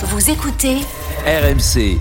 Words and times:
Vous 0.00 0.30
écoutez 0.30 0.76
RMC. 1.26 1.98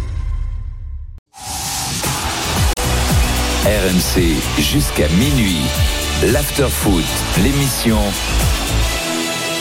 RMC 3.66 4.22
jusqu'à 4.60 5.08
minuit. 5.10 5.62
L'after-foot, 6.32 7.04
l'émission 7.42 7.98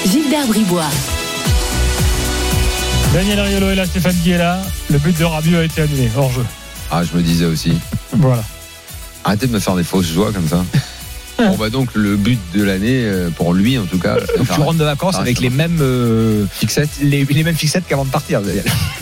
Gilbert 0.05 0.47
Bribois. 0.49 0.85
Daniel 3.15 3.41
Riolo 3.41 3.71
est 3.71 3.75
là, 3.75 3.87
Stéphane 3.87 4.17
Guy 4.17 4.33
est 4.33 4.39
là. 4.39 4.61
Le 4.91 4.99
but 4.99 5.19
de 5.19 5.25
Rabiot 5.25 5.61
a 5.61 5.65
été 5.65 5.81
annulé, 5.81 6.11
hors 6.15 6.31
jeu. 6.31 6.45
Ah, 6.91 7.03
je 7.05 7.17
me 7.17 7.23
disais 7.23 7.47
aussi. 7.47 7.79
Voilà. 8.13 8.45
Arrêtez 9.25 9.47
de 9.47 9.53
me 9.53 9.61
faire 9.61 9.77
des 9.77 9.85
fausses 9.85 10.13
joies 10.13 10.31
comme 10.35 10.47
ça. 10.47 10.63
Bon, 11.39 11.57
bah 11.57 11.71
donc, 11.71 11.95
le 11.95 12.17
but 12.17 12.39
de 12.55 12.63
l'année, 12.63 13.03
euh, 13.05 13.31
pour 13.31 13.53
lui 13.55 13.79
en 13.79 13.85
tout 13.85 13.99
cas. 13.99 14.17
Donc 14.37 14.47
faire- 14.47 14.57
tu 14.57 14.61
rentres 14.63 14.79
de 14.79 14.85
vacances 14.85 15.17
avec 15.17 15.41
les 15.41 15.49
va. 15.49 15.57
mêmes 15.57 15.79
euh, 15.81 16.45
Fixette 16.53 16.91
les, 17.03 17.25
les 17.25 17.45
mêmes 17.45 17.55
fixettes 17.57 17.85
qu'avant 17.89 18.05
de 18.05 18.11
partir. 18.11 18.41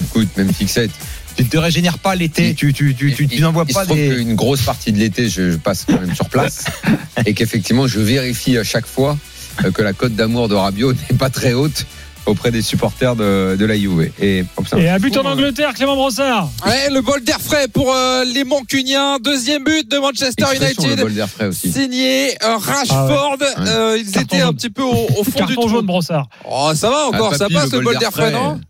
Écoute, 0.05 0.29
même 0.37 0.53
fixette. 0.53 0.91
Tu 1.37 1.43
ne 1.43 1.49
te 1.49 1.57
régénères 1.57 1.99
pas 1.99 2.15
l'été, 2.15 2.55
tu, 2.55 2.73
tu, 2.73 2.95
tu, 2.95 3.13
tu, 3.13 3.27
tu 3.27 3.35
Il- 3.37 3.41
n'envoies 3.43 3.65
il 3.69 3.75
pas 3.75 3.81
se 3.83 3.87
trouve 3.87 3.99
des. 3.99 4.09
qu'une 4.17 4.35
grosse 4.37 4.63
partie 4.63 4.93
de 4.93 4.99
l'été, 4.99 5.29
je, 5.29 5.51
je 5.53 5.57
passe 5.57 5.85
quand 5.87 6.01
même 6.01 6.15
sur 6.15 6.29
place. 6.29 6.65
et 7.27 7.35
qu'effectivement, 7.35 7.87
je 7.89 7.99
vérifie 7.99 8.57
à 8.57 8.63
chaque 8.65 8.87
fois 8.87 9.19
euh, 9.65 9.73
que 9.73 9.83
la 9.83 9.93
cote 9.93 10.15
d'amour 10.15 10.49
de 10.49 10.55
Rabiot 10.55 10.93
n'est 10.93 11.17
pas 11.19 11.31
très 11.31 11.53
haute 11.53 11.87
auprès 12.27 12.51
des 12.51 12.63
supporters 12.63 13.17
de, 13.17 13.57
de 13.59 13.65
la 13.65 13.77
Juve. 13.77 14.11
Et, 14.21 14.45
oh, 14.57 14.77
Et 14.77 14.89
un 14.89 14.99
but 14.99 15.15
fou, 15.15 15.21
en. 15.21 15.27
Angleterre, 15.33 15.75
Clément 15.75 15.97
Brossard. 15.97 16.49
Ouais, 16.67 16.91
le 16.91 17.01
bol 17.01 17.23
d'air 17.23 17.41
frais 17.41 17.69
pour 17.69 17.93
euh, 17.95 18.25
les 18.25 18.45
Mancuniens. 18.45 19.19
Deuxième 19.21 19.65
but 19.65 19.91
de 19.91 19.99
Manchester 19.99 20.45
Expression, 20.51 20.83
le 20.83 20.89
United. 20.89 21.01
bol 21.05 21.15
d'air 21.15 21.29
frais 21.29 21.47
aussi. 21.49 21.71
Signé 21.73 22.37
euh, 22.43 22.57
Rashford. 22.57 23.39
Euh, 23.59 23.99
ils 23.99 24.11
Carton 24.11 24.21
étaient 24.37 24.41
un 24.43 24.53
petit 24.53 24.71
peu 24.71 24.83
au, 24.83 24.93
au 25.19 25.25
fond 25.25 25.31
du 25.31 25.33
Carton 25.37 25.55
trou. 25.55 25.69
jaune, 25.69 25.87
Brossard. 25.87 26.29
Oh, 26.51 26.71
ça 26.75 26.89
va 26.91 27.07
encore, 27.09 27.31
Ah, 27.35 27.37
ça 27.39 27.45
papy, 27.45 27.55
passe 27.55 27.73
le 27.73 27.81
bol 27.81 27.99
d'air 27.99 28.11
frais, 28.13 28.31
frais. 28.31 28.33
non? 28.33 28.61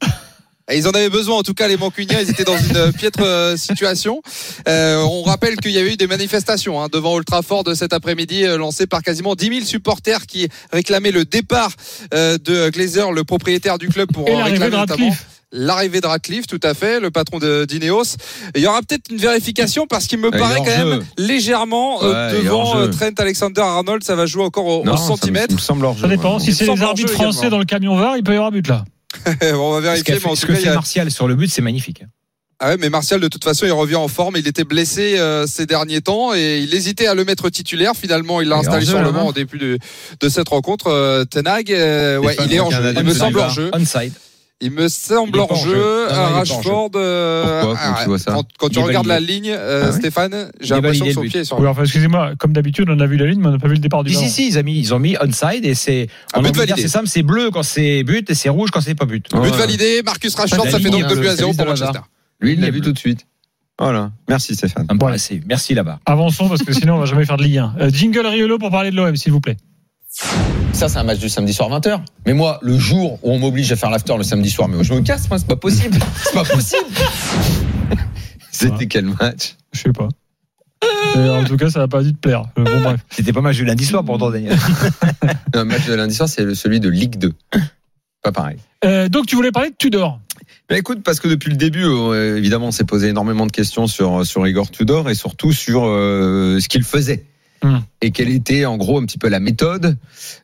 Ils 0.72 0.88
en 0.88 0.92
avaient 0.92 1.10
besoin, 1.10 1.36
en 1.36 1.42
tout 1.42 1.52
cas, 1.52 1.68
les 1.68 1.76
Mancuniens. 1.76 2.20
Ils 2.22 2.30
étaient 2.30 2.44
dans 2.44 2.56
une 2.56 2.76
euh, 2.76 2.90
piètre 2.92 3.20
euh, 3.22 3.54
situation. 3.56 4.22
Euh, 4.66 5.02
on 5.02 5.22
rappelle 5.22 5.56
qu'il 5.56 5.72
y 5.72 5.78
avait 5.78 5.92
eu 5.92 5.96
des 5.98 6.06
manifestations 6.06 6.80
hein, 6.82 6.88
devant 6.90 7.12
Old 7.12 7.26
Trafford 7.26 7.64
cet 7.74 7.92
après-midi, 7.92 8.44
euh, 8.44 8.56
lancées 8.56 8.86
par 8.86 9.02
quasiment 9.02 9.34
10 9.34 9.46
000 9.48 9.60
supporters 9.66 10.24
qui 10.26 10.48
réclamaient 10.72 11.10
le 11.10 11.26
départ 11.26 11.70
euh, 12.14 12.38
de 12.38 12.70
Glazer, 12.70 13.12
le 13.12 13.24
propriétaire 13.24 13.76
du 13.76 13.88
club, 13.88 14.10
pour 14.10 14.26
Et 14.26 14.34
réclamer 14.34 14.70
de 14.70 14.76
notamment 14.76 14.86
Radcliffe. 15.08 15.26
l'arrivée 15.52 16.00
de 16.00 16.06
Radcliffe, 16.06 16.46
tout 16.46 16.60
à 16.62 16.72
fait, 16.72 16.98
le 16.98 17.10
patron 17.10 17.38
de 17.40 17.66
d'Ineos. 17.66 18.16
Il 18.56 18.62
y 18.62 18.66
aura 18.66 18.80
peut-être 18.80 19.10
une 19.10 19.18
vérification 19.18 19.86
parce 19.86 20.06
qu'il 20.06 20.18
me 20.18 20.30
Ah, 20.32 20.38
paraît 20.38 20.58
quand 20.60 20.64
jeu. 20.78 20.84
même 20.92 21.04
légèrement 21.18 22.02
euh, 22.02 22.30
Ouais, 22.32 22.42
devant 22.42 22.76
euh, 22.78 22.88
Trent 22.88 23.10
Alexander-Arnold. 23.18 24.02
Ça 24.02 24.16
va 24.16 24.24
jouer 24.24 24.44
encore 24.44 24.64
au, 24.66 24.80
au 24.80 24.84
Non, 24.84 24.96
ça 24.96 25.02
me- 25.02 25.08
centimètre. 25.08 25.48
Ça 25.50 25.54
me 25.56 25.60
semble 25.60 25.84
hors 25.84 25.98
Ça 25.98 26.08
dépend. 26.08 26.38
ouais. 26.38 26.42
Si 26.42 26.54
c'est 26.54 26.64
les 26.66 26.82
arbitres 26.82 27.12
français 27.12 27.40
également. 27.40 27.50
dans 27.50 27.58
le 27.58 27.64
camion 27.66 27.96
VAR, 27.96 28.16
il 28.16 28.24
peut 28.24 28.32
y 28.32 28.36
avoir 28.36 28.50
but 28.50 28.66
là. 28.66 28.84
on 29.54 29.70
va 29.72 29.78
Ce 29.78 29.82
vérifier, 29.82 30.04
qu'a 30.04 30.12
mais 30.20 30.26
en 30.26 30.30
fait, 30.30 30.36
ce 30.36 30.40
tout 30.42 30.46
que 30.48 30.52
cas, 30.52 30.58
fait 30.58 30.68
a- 30.68 30.74
Martial 30.74 31.10
sur 31.10 31.28
le 31.28 31.34
but, 31.34 31.50
c'est 31.50 31.62
magnifique. 31.62 32.02
Ah 32.60 32.68
ouais, 32.68 32.76
mais 32.78 32.88
Martial, 32.88 33.20
de 33.20 33.26
toute 33.28 33.42
façon, 33.42 33.66
il 33.66 33.72
revient 33.72 33.96
en 33.96 34.06
forme. 34.08 34.36
Il 34.36 34.46
était 34.46 34.62
blessé 34.64 35.18
euh, 35.18 35.44
ces 35.46 35.66
derniers 35.66 36.00
temps 36.00 36.34
et 36.34 36.60
il 36.60 36.72
hésitait 36.72 37.06
à 37.08 37.14
le 37.14 37.24
mettre 37.24 37.50
titulaire. 37.50 37.94
Finalement, 37.96 38.40
il 38.40 38.48
l'a 38.48 38.56
installé 38.56 38.86
sur 38.86 39.02
le 39.02 39.10
banc 39.10 39.26
au 39.26 39.32
début 39.32 39.58
de, 39.58 39.78
de 40.20 40.28
cette 40.28 40.48
rencontre. 40.48 40.86
Euh, 40.86 41.24
Tenag, 41.24 41.72
euh, 41.72 42.18
ouais, 42.18 42.36
il 42.46 42.54
est 42.54 42.60
en 42.60 42.70
jeu. 42.70 42.94
Il 42.96 43.02
me 43.02 43.12
semble 43.12 43.40
en 43.40 43.48
jeu. 43.48 43.70
Onside. 43.74 44.12
Il 44.60 44.70
me 44.70 44.88
semble 44.88 45.38
hors 45.38 45.54
jeu. 45.56 46.06
Rashford. 46.08 46.90
euh, 46.94 47.60
Pourquoi 47.62 47.78
Comment 47.82 47.96
tu 48.02 48.08
vois 48.08 48.18
ça 48.18 48.36
Quand, 48.58 48.68
tu 48.68 48.78
regardes 48.78 49.06
la 49.06 49.20
ligne, 49.20 49.50
euh, 49.50 49.86
Ah 49.88 49.92
Stéphane, 49.92 50.50
j'ai 50.60 50.74
l'impression 50.74 51.04
que 51.06 51.12
son 51.12 51.20
pied 51.22 51.40
est 51.40 51.44
sur 51.44 51.58
Oui, 51.58 51.66
enfin, 51.66 51.82
excusez-moi, 51.82 52.32
comme 52.38 52.52
d'habitude, 52.52 52.88
on 52.88 52.98
a 53.00 53.06
vu 53.06 53.16
la 53.16 53.26
ligne, 53.26 53.40
mais 53.40 53.48
on 53.48 53.52
n'a 53.52 53.58
pas 53.58 53.66
vu 53.68 53.74
le 53.74 53.80
départ 53.80 54.04
du 54.04 54.10
Si, 54.10 54.16
ballon. 54.16 54.28
si, 54.28 54.32
si, 54.34 54.48
ils 54.48 54.58
ont 54.58 54.62
mis, 54.62 54.78
ils 54.78 54.94
ont 54.94 54.98
mis 54.98 55.16
onside 55.20 55.64
et 55.66 55.74
c'est. 55.74 56.08
Un 56.32 56.38
En 56.38 56.42
but 56.42 56.48
Angleterre, 56.50 56.66
validé. 56.76 56.82
c'est 56.82 56.88
simple, 56.88 57.08
c'est 57.08 57.22
bleu 57.22 57.50
quand 57.52 57.62
c'est 57.64 58.04
but 58.04 58.30
et 58.30 58.34
c'est 58.34 58.48
rouge 58.48 58.70
quand 58.70 58.80
c'est 58.80 58.94
pas 58.94 59.04
but. 59.06 59.26
Ouais. 59.34 59.42
But 59.50 59.54
validé, 59.56 60.02
Marcus 60.04 60.34
Rashford, 60.34 60.64
La 60.64 60.70
ça 60.70 60.78
fait 60.78 60.84
ligne, 60.84 61.00
donc 61.02 61.08
2 61.10 61.16
hein, 61.16 61.20
buts 61.20 61.26
à 61.26 61.30
le 61.32 61.36
0 61.36 61.50
pour 61.52 61.56
service 61.56 61.80
de 61.80 61.84
la 61.84 61.90
Manchester. 61.90 62.10
Lui, 62.40 62.52
il 62.54 62.60
l'a 62.60 62.70
vu 62.70 62.80
tout 62.80 62.92
de 62.92 62.98
suite. 62.98 63.26
Voilà. 63.78 64.12
Merci 64.28 64.54
Stéphane. 64.54 64.86
Ah, 64.88 64.94
Merci, 64.94 65.40
merci 65.46 65.74
là-bas. 65.74 65.98
Avançons 66.06 66.48
parce 66.48 66.62
que 66.62 66.72
sinon 66.72 66.94
on 66.94 66.98
va 67.00 67.06
jamais 67.06 67.24
faire 67.26 67.36
de 67.36 67.42
Ligue 67.42 67.58
1. 67.58 67.74
Euh, 67.80 67.90
jingle 67.90 68.24
Riolo 68.24 68.56
pour 68.56 68.70
parler 68.70 68.92
de 68.92 68.96
l'OM, 68.96 69.14
s'il 69.16 69.32
vous 69.32 69.40
plaît. 69.40 69.56
Ça, 70.72 70.88
c'est 70.88 70.98
un 70.98 71.02
match 71.04 71.18
du 71.18 71.28
samedi 71.28 71.52
soir 71.52 71.68
20h. 71.70 72.00
Mais 72.26 72.34
moi, 72.34 72.58
le 72.62 72.78
jour 72.78 73.18
où 73.22 73.32
on 73.32 73.38
m'oblige 73.38 73.70
à 73.72 73.76
faire 73.76 73.90
l'after 73.90 74.16
le 74.16 74.22
samedi 74.22 74.50
soir, 74.50 74.68
mais 74.68 74.82
je 74.84 74.92
me 74.94 75.00
casse, 75.00 75.28
moi, 75.28 75.38
c'est 75.38 75.46
pas 75.46 75.56
possible. 75.56 75.98
C'est 76.22 76.34
pas 76.34 76.44
possible. 76.44 76.86
C'était 78.50 78.86
quel 78.86 79.06
match? 79.06 79.56
Je 79.72 79.80
sais 79.80 79.92
pas. 79.92 80.08
Et 81.16 81.28
en 81.30 81.44
tout 81.44 81.56
cas, 81.56 81.70
ça 81.70 81.80
va 81.80 81.88
pas 81.88 82.02
dû 82.02 82.12
te 82.12 82.18
plaire. 82.18 82.44
Bon, 82.56 82.62
bref. 82.82 83.00
C'était 83.10 83.32
pas 83.32 83.40
mal 83.40 83.54
du 83.54 83.64
lundi 83.64 83.84
soir 83.84 84.04
pour 84.04 84.18
toi, 84.18 84.30
Daniel. 84.30 84.56
Un 85.54 85.64
match 85.64 85.86
de 85.86 85.94
lundi 85.94 86.14
soir, 86.14 86.28
c'est 86.28 86.44
le- 86.44 86.54
celui 86.54 86.78
de 86.78 86.88
Ligue 86.88 87.16
2. 87.18 87.32
Pas 88.22 88.32
pareil. 88.32 88.58
Euh, 88.84 89.08
donc, 89.08 89.26
tu 89.26 89.34
voulais 89.36 89.50
parler 89.52 89.70
de 89.70 89.76
Tudor. 89.76 90.20
Ben 90.68 90.76
écoute, 90.76 91.02
parce 91.02 91.20
que 91.20 91.28
depuis 91.28 91.50
le 91.50 91.56
début, 91.56 91.84
euh, 91.84 92.36
évidemment, 92.36 92.68
on 92.68 92.70
s'est 92.70 92.84
posé 92.84 93.08
énormément 93.08 93.46
de 93.46 93.52
questions 93.52 93.86
sur 93.86 94.24
sur 94.26 94.46
Igor 94.46 94.70
Tudor 94.70 95.08
et 95.10 95.14
surtout 95.14 95.52
sur 95.52 95.84
euh, 95.84 96.58
ce 96.60 96.68
qu'il 96.68 96.82
faisait 96.84 97.24
Hmm. 97.64 97.78
et 98.02 98.10
quelle 98.10 98.28
était 98.28 98.66
en 98.66 98.76
gros 98.76 98.98
un 98.98 99.06
petit 99.06 99.16
peu 99.16 99.28
la 99.28 99.40
méthode. 99.40 99.96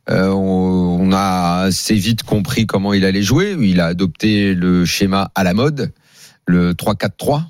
Euh, 0.08 0.28
on, 0.28 1.10
on 1.10 1.12
a 1.12 1.64
assez 1.64 1.94
vite 1.94 2.22
compris 2.22 2.66
comment 2.66 2.94
il 2.94 3.04
allait 3.04 3.22
jouer. 3.22 3.58
Il 3.60 3.80
a 3.80 3.86
adopté 3.86 4.54
le 4.54 4.86
schéma 4.86 5.30
à 5.34 5.44
la 5.44 5.52
mode, 5.52 5.92
le 6.46 6.72
3-4-3. 6.72 7.42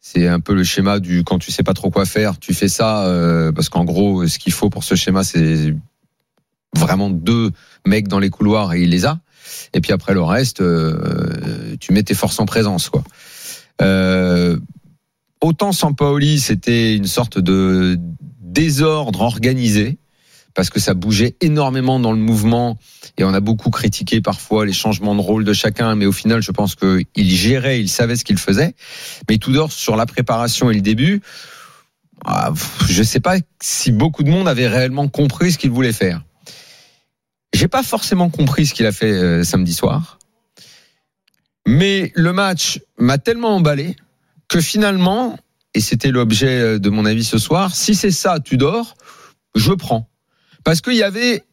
C'est 0.00 0.28
un 0.28 0.38
peu 0.38 0.54
le 0.54 0.64
schéma 0.64 1.00
du 1.00 1.24
quand 1.24 1.38
tu 1.38 1.50
sais 1.50 1.62
pas 1.62 1.72
trop 1.72 1.90
quoi 1.90 2.04
faire, 2.04 2.38
tu 2.38 2.52
fais 2.52 2.68
ça 2.68 3.06
euh, 3.06 3.52
parce 3.52 3.70
qu'en 3.70 3.84
gros, 3.84 4.26
ce 4.26 4.38
qu'il 4.38 4.52
faut 4.52 4.68
pour 4.68 4.84
ce 4.84 4.94
schéma, 4.94 5.24
c'est 5.24 5.74
vraiment 6.76 7.08
deux 7.08 7.52
mecs 7.86 8.08
dans 8.08 8.18
les 8.18 8.30
couloirs 8.30 8.74
et 8.74 8.82
il 8.82 8.90
les 8.90 9.06
a. 9.06 9.18
Et 9.72 9.80
puis 9.80 9.92
après 9.92 10.12
le 10.12 10.22
reste, 10.22 10.60
euh, 10.60 11.74
tu 11.80 11.92
mets 11.92 12.02
tes 12.02 12.14
forces 12.14 12.38
en 12.38 12.46
présence, 12.46 12.90
quoi. 12.90 13.02
Euh, 13.82 14.58
autant 15.40 15.72
Sampaoli, 15.72 16.38
c'était 16.38 16.94
une 16.94 17.06
sorte 17.06 17.38
de 17.38 17.98
désordre 18.56 19.20
organisé 19.20 19.98
parce 20.54 20.70
que 20.70 20.80
ça 20.80 20.94
bougeait 20.94 21.36
énormément 21.42 22.00
dans 22.00 22.12
le 22.12 22.18
mouvement 22.18 22.78
et 23.18 23.24
on 23.24 23.34
a 23.34 23.40
beaucoup 23.40 23.68
critiqué 23.68 24.22
parfois 24.22 24.64
les 24.64 24.72
changements 24.72 25.14
de 25.14 25.20
rôle 25.20 25.44
de 25.44 25.52
chacun, 25.52 25.94
mais 25.94 26.06
au 26.06 26.12
final, 26.12 26.40
je 26.40 26.50
pense 26.50 26.74
qu'il 26.74 27.06
gérait, 27.30 27.78
il 27.78 27.90
savait 27.90 28.16
ce 28.16 28.24
qu'il 28.24 28.38
faisait. 28.38 28.74
Mais 29.28 29.36
Tudor 29.36 29.70
sur 29.70 29.96
la 29.96 30.06
préparation 30.06 30.70
et 30.70 30.74
le 30.74 30.80
début, 30.80 31.20
ah, 32.24 32.54
je 32.88 33.02
sais 33.02 33.20
pas 33.20 33.36
si 33.62 33.92
beaucoup 33.92 34.22
de 34.22 34.30
monde 34.30 34.48
avait 34.48 34.68
réellement 34.68 35.08
compris 35.08 35.52
ce 35.52 35.58
qu'il 35.58 35.70
voulait 35.70 35.92
faire. 35.92 36.22
J'ai 37.52 37.68
pas 37.68 37.82
forcément 37.82 38.30
compris 38.30 38.64
ce 38.64 38.72
qu'il 38.72 38.86
a 38.86 38.92
fait 38.92 39.12
euh, 39.12 39.44
samedi 39.44 39.74
soir. 39.74 40.18
Mais 41.66 42.12
le 42.14 42.32
match 42.32 42.80
m'a 42.98 43.18
tellement 43.18 43.54
emballé 43.56 43.96
que 44.48 44.62
finalement, 44.62 45.38
et 45.76 45.80
c'était 45.80 46.10
l'objet 46.10 46.58
euh, 46.58 46.78
de 46.78 46.88
mon 46.88 47.04
avis 47.04 47.22
ce 47.22 47.36
soir, 47.36 47.76
si 47.76 47.94
c'est 47.94 48.10
ça, 48.10 48.40
Tudor, 48.40 48.96
je 49.54 49.74
prends. 49.74 50.08
Parce 50.64 50.80
qu'il 50.80 50.94
y 50.94 51.02
avait 51.02 51.44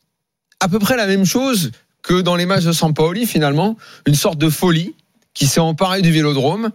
à 0.62 0.70
peu 0.70 0.80
près 0.80 0.96
la 0.96 1.08
même 1.08 1.26
chose 1.26 1.72
que 2.04 2.22
dans 2.22 2.38
les 2.38 2.46
matchs 2.46 2.64
de 2.64 2.72
Sampaoli, 2.72 3.26
finalement, 3.26 3.78
une 4.08 4.16
sorte 4.16 4.38
de 4.38 4.50
folie 4.50 4.96
qui 5.34 5.46
s'est 5.46 5.60
emparée 5.60 6.02
du 6.02 6.12
vélodrome. 6.12 6.72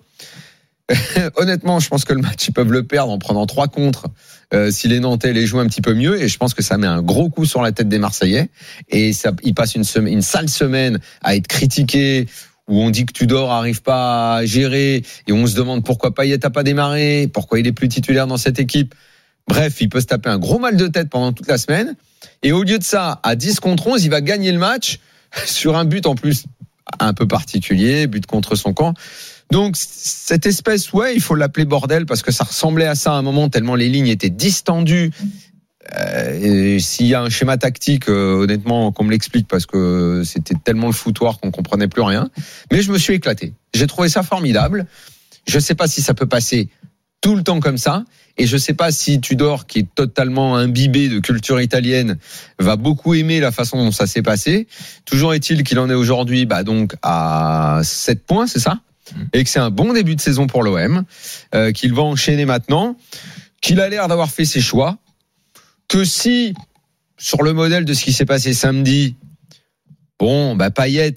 Honnêtement, 1.36 1.80
je 1.80 1.88
pense 1.88 2.04
que 2.04 2.12
le 2.12 2.20
match, 2.20 2.48
ils 2.48 2.52
peuvent 2.52 2.72
le 2.72 2.82
perdre 2.82 3.12
en 3.12 3.18
prenant 3.18 3.46
trois 3.46 3.68
contre 3.68 4.08
euh, 4.52 4.70
si 4.70 4.86
les 4.88 5.00
Nantais 5.00 5.32
les 5.32 5.46
jouent 5.46 5.60
un 5.60 5.66
petit 5.68 5.82
peu 5.82 5.94
mieux. 5.94 6.20
Et 6.20 6.28
je 6.28 6.36
pense 6.36 6.52
que 6.52 6.62
ça 6.62 6.76
met 6.76 6.86
un 6.86 7.00
gros 7.00 7.30
coup 7.30 7.46
sur 7.46 7.62
la 7.62 7.72
tête 7.72 7.88
des 7.88 7.98
Marseillais. 7.98 8.50
Et 8.90 9.14
ça, 9.14 9.32
ils 9.42 9.54
passent 9.54 9.74
une, 9.74 9.84
une 10.06 10.22
sale 10.22 10.50
semaine 10.50 11.00
à 11.22 11.34
être 11.34 11.46
critiqués, 11.46 12.26
où 12.68 12.80
on 12.80 12.90
dit 12.90 13.06
que 13.06 13.12
Tudor 13.12 13.50
arrive 13.50 13.82
pas 13.82 14.36
à 14.36 14.44
gérer, 14.44 15.02
et 15.26 15.32
on 15.32 15.46
se 15.46 15.56
demande 15.56 15.84
pourquoi 15.84 16.14
Payet 16.14 16.44
a 16.44 16.50
pas 16.50 16.62
démarré, 16.62 17.28
pourquoi 17.32 17.58
il 17.58 17.66
est 17.66 17.72
plus 17.72 17.88
titulaire 17.88 18.26
dans 18.26 18.36
cette 18.36 18.60
équipe. 18.60 18.94
Bref, 19.48 19.80
il 19.80 19.88
peut 19.88 20.00
se 20.00 20.06
taper 20.06 20.28
un 20.28 20.38
gros 20.38 20.58
mal 20.58 20.76
de 20.76 20.86
tête 20.86 21.08
pendant 21.08 21.32
toute 21.32 21.48
la 21.48 21.58
semaine. 21.58 21.96
Et 22.42 22.52
au 22.52 22.62
lieu 22.62 22.78
de 22.78 22.84
ça, 22.84 23.20
à 23.22 23.34
10 23.34 23.60
contre 23.60 23.86
11, 23.86 24.04
il 24.04 24.10
va 24.10 24.20
gagner 24.20 24.52
le 24.52 24.58
match 24.58 24.98
sur 25.46 25.76
un 25.76 25.84
but 25.84 26.06
en 26.06 26.14
plus 26.14 26.44
un 27.00 27.12
peu 27.12 27.26
particulier, 27.26 28.06
but 28.06 28.26
contre 28.26 28.56
son 28.56 28.72
camp. 28.72 28.94
Donc 29.50 29.76
cette 29.76 30.44
espèce, 30.46 30.92
ouais, 30.92 31.14
il 31.14 31.20
faut 31.20 31.34
l'appeler 31.34 31.64
bordel 31.64 32.04
parce 32.04 32.22
que 32.22 32.32
ça 32.32 32.44
ressemblait 32.44 32.86
à 32.86 32.94
ça 32.94 33.12
à 33.12 33.14
un 33.14 33.22
moment 33.22 33.48
tellement 33.48 33.74
les 33.74 33.88
lignes 33.88 34.08
étaient 34.08 34.30
distendues. 34.30 35.10
Euh, 35.96 36.78
S'il 36.78 37.06
y 37.06 37.14
a 37.14 37.22
un 37.22 37.30
schéma 37.30 37.56
tactique, 37.56 38.08
euh, 38.08 38.42
honnêtement, 38.42 38.92
qu'on 38.92 39.04
me 39.04 39.10
l'explique 39.10 39.48
parce 39.48 39.66
que 39.66 40.22
c'était 40.24 40.54
tellement 40.62 40.86
le 40.88 40.92
foutoir 40.92 41.40
qu'on 41.40 41.50
comprenait 41.50 41.88
plus 41.88 42.02
rien. 42.02 42.30
Mais 42.70 42.82
je 42.82 42.92
me 42.92 42.98
suis 42.98 43.14
éclaté. 43.14 43.54
J'ai 43.74 43.86
trouvé 43.86 44.08
ça 44.08 44.22
formidable. 44.22 44.86
Je 45.46 45.58
sais 45.58 45.74
pas 45.74 45.88
si 45.88 46.02
ça 46.02 46.14
peut 46.14 46.26
passer 46.26 46.68
tout 47.20 47.34
le 47.34 47.42
temps 47.42 47.60
comme 47.60 47.78
ça. 47.78 48.04
Et 48.36 48.46
je 48.46 48.56
sais 48.56 48.74
pas 48.74 48.92
si 48.92 49.20
Tudor, 49.20 49.66
qui 49.66 49.80
est 49.80 49.94
totalement 49.94 50.56
imbibé 50.56 51.08
de 51.08 51.18
culture 51.18 51.60
italienne, 51.60 52.18
va 52.60 52.76
beaucoup 52.76 53.14
aimer 53.14 53.40
la 53.40 53.50
façon 53.50 53.78
dont 53.78 53.90
ça 53.90 54.06
s'est 54.06 54.22
passé. 54.22 54.68
Toujours 55.04 55.34
est-il 55.34 55.64
qu'il 55.64 55.78
en 55.80 55.90
est 55.90 55.94
aujourd'hui, 55.94 56.46
bah 56.46 56.62
donc 56.62 56.94
à 57.02 57.80
7 57.82 58.24
points, 58.24 58.46
c'est 58.46 58.60
ça 58.60 58.78
Et 59.32 59.42
que 59.42 59.50
c'est 59.50 59.58
un 59.58 59.70
bon 59.70 59.92
début 59.92 60.14
de 60.14 60.20
saison 60.20 60.46
pour 60.46 60.62
l'OM, 60.62 61.02
euh, 61.54 61.72
qu'il 61.72 61.92
va 61.92 62.02
enchaîner 62.02 62.44
maintenant, 62.44 62.96
qu'il 63.60 63.80
a 63.80 63.88
l'air 63.88 64.06
d'avoir 64.06 64.30
fait 64.30 64.44
ses 64.44 64.60
choix, 64.60 64.98
que 65.88 66.04
si, 66.04 66.54
sur 67.16 67.42
le 67.42 67.52
modèle 67.52 67.84
de 67.84 67.94
ce 67.94 68.04
qui 68.04 68.12
s'est 68.12 68.26
passé 68.26 68.52
samedi, 68.54 69.16
bon, 70.18 70.54
bah 70.56 70.70
Payet 70.70 71.14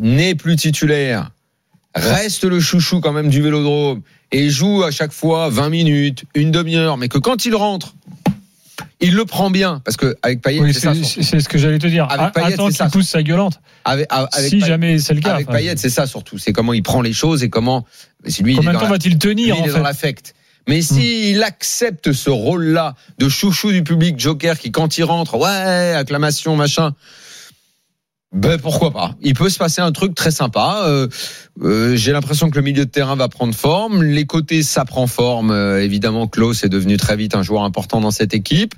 n'est 0.00 0.34
plus 0.34 0.56
titulaire, 0.56 1.30
reste 1.94 2.44
le 2.44 2.60
chouchou 2.60 3.00
quand 3.00 3.12
même 3.12 3.28
du 3.28 3.42
Vélodrome 3.42 4.02
et 4.32 4.48
joue 4.50 4.82
à 4.82 4.90
chaque 4.90 5.12
fois 5.12 5.48
20 5.50 5.68
minutes, 5.68 6.24
une 6.34 6.50
demi-heure, 6.50 6.96
mais 6.96 7.08
que 7.08 7.18
quand 7.18 7.44
il 7.44 7.54
rentre, 7.54 7.94
il 9.00 9.14
le 9.14 9.24
prend 9.24 9.50
bien 9.50 9.80
parce 9.84 9.96
que 9.96 10.16
avec 10.22 10.40
Payet, 10.40 10.60
Oui, 10.60 10.72
c'est 10.72 10.80
ça. 10.80 10.94
ce 10.94 11.48
que 11.48 11.58
j'allais 11.58 11.78
te 11.78 11.86
dire. 11.86 12.06
Avec 12.10 12.32
Payet, 12.32 12.54
Attends 12.54 12.68
qu'il 12.70 12.86
pousse 12.86 13.08
sa 13.08 13.22
gueulante. 13.22 13.60
Avec, 13.84 14.06
avec 14.10 14.48
si 14.48 14.58
Payet- 14.58 14.66
jamais 14.66 14.98
c'est 14.98 15.14
le 15.14 15.20
cas. 15.20 15.34
avec 15.34 15.48
Payet, 15.48 15.74
c'est 15.76 15.90
ça 15.90 16.06
surtout. 16.06 16.38
C'est 16.38 16.52
comment 16.52 16.72
il 16.72 16.82
prend 16.82 17.02
les 17.02 17.12
choses 17.12 17.42
et 17.42 17.50
comment. 17.50 17.84
Si 18.26 18.42
lui, 18.42 18.52
il 18.52 18.56
Combien 18.56 18.72
de 18.74 18.78
temps 18.78 18.88
va-t-il 18.88 19.12
lui, 19.12 19.18
tenir 19.18 19.56
il 19.56 19.62
en 19.62 19.64
est 19.66 19.72
dans 19.72 19.82
l'affect. 19.82 20.34
Mais 20.68 20.82
s'il 20.82 21.42
accepte 21.42 22.12
ce 22.12 22.30
rôle-là 22.30 22.94
de 23.18 23.28
chouchou 23.28 23.72
du 23.72 23.82
public, 23.82 24.18
Joker, 24.18 24.58
qui 24.58 24.70
quand 24.70 24.96
il 24.98 25.04
rentre, 25.04 25.36
ouais, 25.36 25.94
acclamation, 25.94 26.56
machin. 26.56 26.94
Ben 28.32 28.58
pourquoi 28.58 28.92
pas 28.92 29.14
Il 29.20 29.34
peut 29.34 29.50
se 29.50 29.58
passer 29.58 29.82
un 29.82 29.92
truc 29.92 30.14
très 30.14 30.30
sympa. 30.30 30.84
Euh, 30.86 31.06
euh, 31.62 31.96
J'ai 31.96 32.12
l'impression 32.12 32.48
que 32.48 32.56
le 32.56 32.62
milieu 32.62 32.86
de 32.86 32.90
terrain 32.90 33.14
va 33.14 33.28
prendre 33.28 33.54
forme. 33.54 34.02
Les 34.02 34.24
côtés, 34.24 34.62
ça 34.62 34.86
prend 34.86 35.06
forme. 35.06 35.50
Euh, 35.50 35.82
évidemment, 35.82 36.26
Klaus 36.26 36.64
est 36.64 36.70
devenu 36.70 36.96
très 36.96 37.16
vite 37.16 37.34
un 37.34 37.42
joueur 37.42 37.62
important 37.62 38.00
dans 38.00 38.10
cette 38.10 38.32
équipe. 38.32 38.74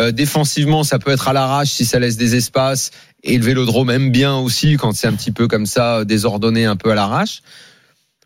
Euh, 0.00 0.12
défensivement, 0.12 0.82
ça 0.82 0.98
peut 0.98 1.10
être 1.10 1.28
à 1.28 1.32
l'arrache 1.32 1.70
si 1.70 1.84
ça 1.84 1.98
laisse 1.98 2.16
des 2.16 2.34
espaces. 2.34 2.90
Et 3.22 3.38
le 3.38 3.44
Vélodrome 3.44 3.90
aime 3.90 4.10
bien 4.10 4.36
aussi 4.36 4.76
quand 4.76 4.92
c'est 4.92 5.06
un 5.06 5.12
petit 5.12 5.32
peu 5.32 5.48
comme 5.48 5.66
ça, 5.66 5.98
euh, 5.98 6.04
désordonné, 6.04 6.64
un 6.64 6.76
peu 6.76 6.90
à 6.90 6.94
l'arrache. 6.94 7.42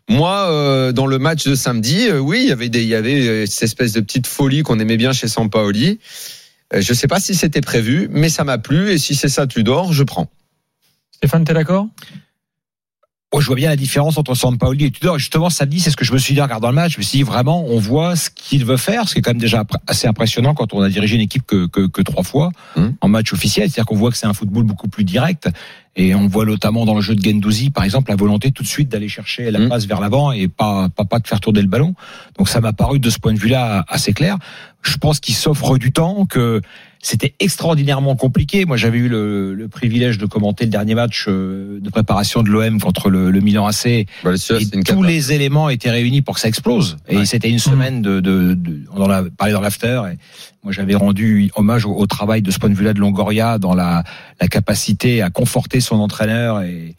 Moi, 0.09 0.51
euh, 0.51 0.91
dans 0.91 1.05
le 1.05 1.19
match 1.19 1.45
de 1.45 1.53
samedi, 1.53 2.07
euh, 2.07 2.17
oui, 2.17 2.39
il 2.41 2.49
y 2.49 2.51
avait 2.51 2.69
des, 2.69 2.81
il 2.81 2.87
y 2.87 2.95
avait 2.95 3.27
euh, 3.27 3.45
cette 3.45 3.63
espèce 3.63 3.93
de 3.93 4.01
petite 4.01 4.25
folie 4.25 4.63
qu'on 4.63 4.79
aimait 4.79 4.97
bien 4.97 5.13
chez 5.13 5.27
Sampaoli. 5.27 5.99
Euh, 6.73 6.81
je 6.81 6.93
sais 6.93 7.07
pas 7.07 7.19
si 7.19 7.35
c'était 7.35 7.61
prévu, 7.61 8.07
mais 8.09 8.27
ça 8.27 8.43
m'a 8.43 8.57
plu. 8.57 8.91
Et 8.91 8.97
si 8.97 9.13
c'est 9.13 9.29
ça, 9.29 9.45
tu 9.45 9.63
dors, 9.63 9.93
je 9.93 10.03
prends. 10.03 10.27
Stéphane, 11.11 11.43
t'es 11.43 11.53
d'accord? 11.53 11.87
Moi, 13.31 13.41
je 13.43 13.45
vois 13.45 13.55
bien 13.55 13.69
la 13.69 13.75
différence 13.75 14.17
entre 14.17 14.33
Sampaoli 14.33 14.85
et 14.85 14.91
Tudor. 14.91 15.19
Justement, 15.19 15.51
samedi, 15.51 15.79
c'est 15.79 15.91
ce 15.91 15.95
que 15.95 16.03
je 16.03 16.13
me 16.13 16.17
suis 16.17 16.33
dit 16.33 16.41
en 16.41 16.45
regardant 16.45 16.69
le 16.69 16.73
match. 16.73 16.93
Je 16.93 16.97
me 16.97 17.03
suis 17.03 17.19
dit 17.19 17.23
vraiment, 17.23 17.63
on 17.67 17.77
voit 17.77 18.15
ce 18.15 18.31
qu'il 18.31 18.65
veut 18.65 18.75
faire, 18.77 19.07
ce 19.07 19.13
qui 19.13 19.19
est 19.19 19.21
quand 19.21 19.29
même 19.29 19.37
déjà 19.37 19.63
assez 19.85 20.07
impressionnant 20.07 20.55
quand 20.55 20.73
on 20.73 20.81
a 20.81 20.89
dirigé 20.89 21.13
une 21.15 21.21
équipe 21.21 21.45
que, 21.45 21.67
que, 21.67 21.85
que 21.85 22.01
trois 22.01 22.23
fois 22.23 22.49
Hum. 22.75 22.95
en 23.01 23.07
match 23.07 23.31
officiel. 23.31 23.69
C'est-à-dire 23.69 23.85
qu'on 23.85 23.95
voit 23.97 24.09
que 24.09 24.17
c'est 24.17 24.25
un 24.25 24.33
football 24.33 24.63
beaucoup 24.63 24.87
plus 24.87 25.03
direct. 25.03 25.47
Et 25.95 26.15
on 26.15 26.25
voit 26.27 26.45
notamment 26.45 26.85
dans 26.85 26.95
le 26.95 27.01
jeu 27.01 27.13
de 27.13 27.21
Gendouzi, 27.21 27.69
par 27.69 27.83
exemple, 27.83 28.09
la 28.09 28.15
volonté 28.15 28.49
tout 28.51 28.63
de 28.63 28.67
suite 28.67 28.89
d'aller 28.89 29.09
chercher 29.09 29.51
la 29.51 29.59
Hum. 29.59 29.69
passe 29.69 29.85
vers 29.85 30.01
l'avant 30.01 30.31
et 30.31 30.47
pas, 30.47 30.89
pas, 30.89 31.05
pas 31.05 31.19
de 31.19 31.27
faire 31.27 31.39
tourner 31.39 31.61
le 31.61 31.67
ballon. 31.67 31.93
Donc 32.39 32.49
ça 32.49 32.61
m'a 32.61 32.73
paru 32.73 32.99
de 32.99 33.11
ce 33.11 33.19
point 33.19 33.33
de 33.33 33.39
vue-là 33.39 33.85
assez 33.89 34.11
clair. 34.11 34.37
Je 34.81 34.97
pense 34.97 35.19
qu'il 35.19 35.35
s'offre 35.35 35.77
du 35.77 35.91
temps, 35.91 36.25
que 36.25 36.61
c'était 37.01 37.33
extraordinairement 37.39 38.15
compliqué. 38.15 38.65
Moi, 38.65 38.75
j'avais 38.75 38.97
eu 38.97 39.07
le, 39.07 39.53
le 39.53 39.67
privilège 39.69 40.17
de 40.17 40.25
commenter 40.25 40.65
le 40.65 40.69
dernier 40.71 40.95
match 40.95 41.25
euh, 41.27 41.79
de 41.79 41.89
préparation 41.89 42.43
de 42.43 42.49
l'OM 42.49 42.79
contre 42.81 43.09
le, 43.09 43.31
le 43.31 43.39
Milan 43.39 43.65
AC. 43.67 44.05
Bah, 44.23 44.31
Et 44.35 44.81
tous 44.83 45.03
les 45.03 45.31
éléments 45.31 45.69
étaient 45.69 45.91
réunis 45.91 46.21
pour 46.21 46.35
que 46.35 46.41
ça 46.41 46.49
explose. 46.49 46.97
Et 47.07 47.17
Ouais. 47.17 47.25
c'était 47.25 47.49
une 47.49 47.59
semaine 47.59 48.01
de, 48.01 48.19
de, 48.19 48.53
de 48.53 48.81
on 48.93 49.01
en 49.01 49.09
a 49.09 49.23
parlé 49.23 49.53
dans 49.53 49.61
l'after. 49.61 50.01
Et 50.11 50.17
moi, 50.63 50.73
j'avais 50.73 50.95
rendu 50.95 51.51
hommage 51.55 51.85
au, 51.85 51.95
au 51.95 52.05
travail 52.05 52.41
de 52.41 52.51
ce 52.51 52.59
point 52.59 52.69
de 52.69 52.75
vue-là 52.75 52.93
de 52.93 52.99
Longoria 52.99 53.59
dans 53.59 53.73
la, 53.73 54.03
la 54.41 54.47
capacité 54.49 55.21
à 55.21 55.29
conforter 55.29 55.79
son 55.79 55.95
entraîneur 55.99 56.61
et, 56.63 56.95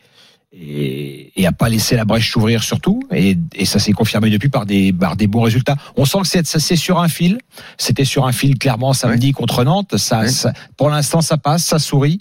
et, 0.52 1.32
et 1.40 1.46
à 1.46 1.52
pas 1.52 1.68
laisser 1.68 1.94
la 1.96 2.04
brèche 2.04 2.30
s'ouvrir 2.32 2.62
surtout. 2.62 3.00
Et, 3.14 3.36
et 3.54 3.64
ça 3.64 3.78
s'est 3.78 3.92
confirmé 3.92 4.30
depuis 4.30 4.48
par 4.48 4.66
des, 4.66 4.92
par 4.92 5.16
des 5.16 5.26
bons 5.28 5.42
résultats. 5.42 5.76
On 5.96 6.04
sent 6.04 6.18
que 6.22 6.26
c'est, 6.26 6.46
ça, 6.46 6.58
c'est 6.58 6.76
sur 6.76 6.98
un 7.00 7.08
fil. 7.08 7.38
C'était 7.78 8.04
sur 8.04 8.26
un 8.26 8.32
fil 8.32 8.58
clairement 8.58 8.92
samedi 8.92 9.32
contre 9.32 9.62
Nantes. 9.64 9.96
Ça, 9.96 10.26
ça- 10.28 10.52
pour 10.76 10.90
l'instant, 10.90 11.20
ça 11.20 11.36
passe, 11.38 11.64
ça 11.64 11.78
sourit. 11.78 12.18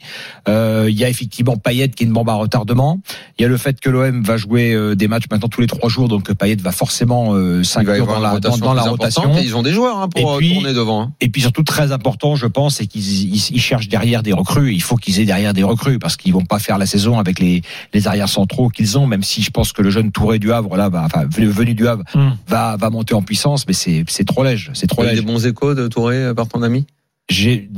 Euh, 0.47 0.87
Il 0.89 0.97
y 0.97 1.03
a 1.03 1.09
effectivement 1.09 1.57
Payet 1.57 1.89
qui 1.89 2.03
est 2.03 2.07
une 2.07 2.13
bombe 2.13 2.29
à 2.29 2.35
retardement. 2.35 2.99
Il 3.37 3.41
y 3.41 3.45
a 3.45 3.47
le 3.47 3.57
fait 3.57 3.79
que 3.79 3.89
l'OM 3.89 4.21
va 4.23 4.37
jouer 4.37 4.73
euh, 4.73 4.95
des 4.95 5.07
matchs 5.07 5.25
maintenant 5.31 5.49
tous 5.49 5.61
les 5.61 5.67
trois 5.67 5.89
jours, 5.89 6.07
donc 6.07 6.31
Payet 6.33 6.55
va 6.57 6.71
forcément 6.71 7.33
euh, 7.33 7.63
s'inclure 7.63 8.05
dans 8.05 8.19
la, 8.19 8.31
rotation 8.31 8.65
dans 8.65 8.73
la 8.73 8.81
plus 8.83 8.89
rotation. 8.91 9.21
importante 9.23 9.41
et 9.41 9.45
ils 9.45 9.55
ont 9.55 9.63
des 9.63 9.73
joueurs 9.73 9.97
hein, 9.99 10.09
pour 10.09 10.33
euh, 10.33 10.37
puis- 10.37 10.53
tourner 10.53 10.73
devant. 10.73 11.01
hein. 11.01 11.13
Et 11.19 11.29
puis 11.29 11.41
surtout 11.41 11.63
très 11.63 11.91
important, 11.91 12.35
je 12.35 12.45
pense, 12.45 12.75
c'est 12.75 12.85
qu'ils 12.87 13.33
ils, 13.33 13.51
ils 13.55 13.61
cherchent 13.61 13.87
derrière 13.89 14.21
des 14.23 14.33
recrues. 14.33 14.73
Il 14.73 14.81
faut 14.83 14.97
qu'ils 14.97 15.19
aient 15.19 15.25
derrière 15.25 15.53
des 15.53 15.63
recrues 15.63 15.97
parce 15.99 16.15
qu'ils 16.15 16.33
vont 16.33 16.45
pas 16.45 16.59
faire 16.59 16.77
la 16.77 16.85
saison 16.85 17.17
avec 17.17 17.39
les, 17.39 17.61
les 17.93 18.07
arrières 18.07 18.18
centraux 18.27 18.69
qu'ils 18.69 18.97
ont. 18.97 19.07
Même 19.07 19.23
si 19.23 19.41
je 19.41 19.51
pense 19.51 19.71
que 19.73 19.81
le 19.81 19.89
jeune 19.89 20.11
Touré 20.11 20.39
du 20.39 20.51
Havre 20.51 20.75
là, 20.77 20.89
va, 20.89 21.03
enfin 21.03 21.25
venu 21.29 21.73
du 21.73 21.87
Havre, 21.87 22.03
Hum. 22.15 22.35
va 22.47 22.77
va 22.77 22.89
monter 22.89 23.13
en 23.13 23.21
puissance, 23.21 23.65
mais 23.67 23.73
c'est 23.73 24.03
c'est 24.07 24.25
trop 24.25 24.43
léger, 24.43 24.71
c'est 24.73 24.87
trop 24.87 25.01
Tu 25.03 25.07
as 25.07 25.11
eu 25.11 25.15
léger. 25.15 25.25
des 25.25 25.31
bons 25.31 25.45
échos 25.45 25.73
de 25.75 25.87
Touré 25.87 26.33
par 26.35 26.47
ton 26.47 26.61
ami? 26.63 26.85
J'ai 27.29 27.69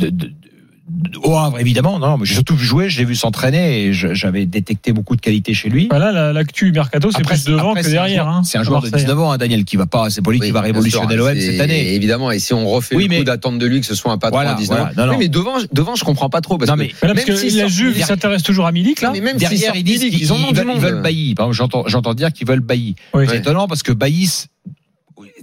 au 1.23 1.35
Havre 1.35 1.59
évidemment, 1.59 1.99
non, 1.99 2.17
mais 2.17 2.25
j'ai 2.25 2.33
surtout 2.33 2.55
vu 2.55 2.65
jouer, 2.65 2.89
j'ai 2.89 3.05
vu 3.05 3.15
s'entraîner 3.15 3.85
et 3.85 3.93
je- 3.93 4.13
j'avais 4.13 4.45
détecté 4.45 4.91
beaucoup 4.93 5.15
de 5.15 5.21
qualités 5.21 5.53
chez 5.53 5.69
lui. 5.69 5.87
Voilà, 5.89 6.11
la- 6.11 6.33
l'actu 6.33 6.71
mercato, 6.71 7.09
c'est 7.11 7.23
plus 7.23 7.43
devant 7.45 7.69
après, 7.71 7.81
que 7.81 7.87
c'est 7.89 7.97
un 7.97 8.01
derrière. 8.03 8.23
joueur- 8.23 8.35
hein, 8.35 8.41
C'est 8.43 8.57
un 8.57 8.63
joueur 8.63 8.81
de 8.81 8.87
Marseille. 8.89 9.05
19 9.05 9.19
ans, 9.19 9.31
hein, 9.31 9.37
Daniel, 9.37 9.63
qui 9.65 9.75
va 9.77 9.85
pas, 9.85 10.09
c'est 10.09 10.21
pas 10.21 10.31
lui 10.31 10.39
qui 10.39 10.51
va 10.51 10.61
révolutionner 10.61 11.15
sûr, 11.15 11.17
l'OM 11.25 11.39
cette 11.39 11.59
année. 11.61 11.93
Évidemment, 11.93 12.31
et 12.31 12.39
si 12.39 12.53
on 12.53 12.67
refait 12.67 12.95
Oui, 12.95 13.03
le 13.03 13.09
mais- 13.09 13.17
coup 13.19 13.23
d'attendre 13.25 13.57
de 13.59 13.65
lui 13.65 13.79
que 13.79 13.85
ce 13.85 13.95
soit 13.95 14.11
un 14.11 14.17
patron 14.17 14.37
Voilà, 14.37 14.51
à 14.51 14.55
19 14.55 14.77
voilà. 14.79 14.91
ans. 14.91 14.95
Non, 14.97 15.05
non. 15.05 15.11
Oui, 15.13 15.25
mais 15.25 15.27
devant, 15.29 15.55
devant, 15.71 15.95
je 15.95 16.03
comprends 16.03 16.29
pas 16.29 16.41
trop. 16.41 16.57
Parce 16.57 16.69
Non, 16.71 16.77
mais- 16.77 16.91
parce 16.99 17.13
même 17.13 17.25
que 17.25 17.35
s'ils 17.35 17.57
la 17.57 17.67
Juve 17.67 18.01
s'intéresse 18.03 18.43
toujours 18.43 18.65
à 18.65 18.71
Milik, 18.71 19.01
là. 19.01 19.11
mais 19.13 19.21
même 19.21 19.37
Derrière, 19.37 19.75
ils 19.75 19.83
disent 19.83 19.99
qu'ils 20.01 20.11
veulent, 20.27 20.37
ils 20.59 20.65
monde. 20.65 20.79
veulent 20.79 21.01
Bailly. 21.01 21.35
Par 21.35 21.45
exemple, 21.47 21.57
J'entends, 21.57 21.83
j'entends 21.87 22.13
dire 22.13 22.31
qu'ils 22.33 22.47
veulent 22.47 22.59
Bailly. 22.59 22.95
C'est 23.27 23.37
étonnant 23.37 23.67
parce 23.67 23.83
que 23.83 23.91
Bailly, 23.91 24.29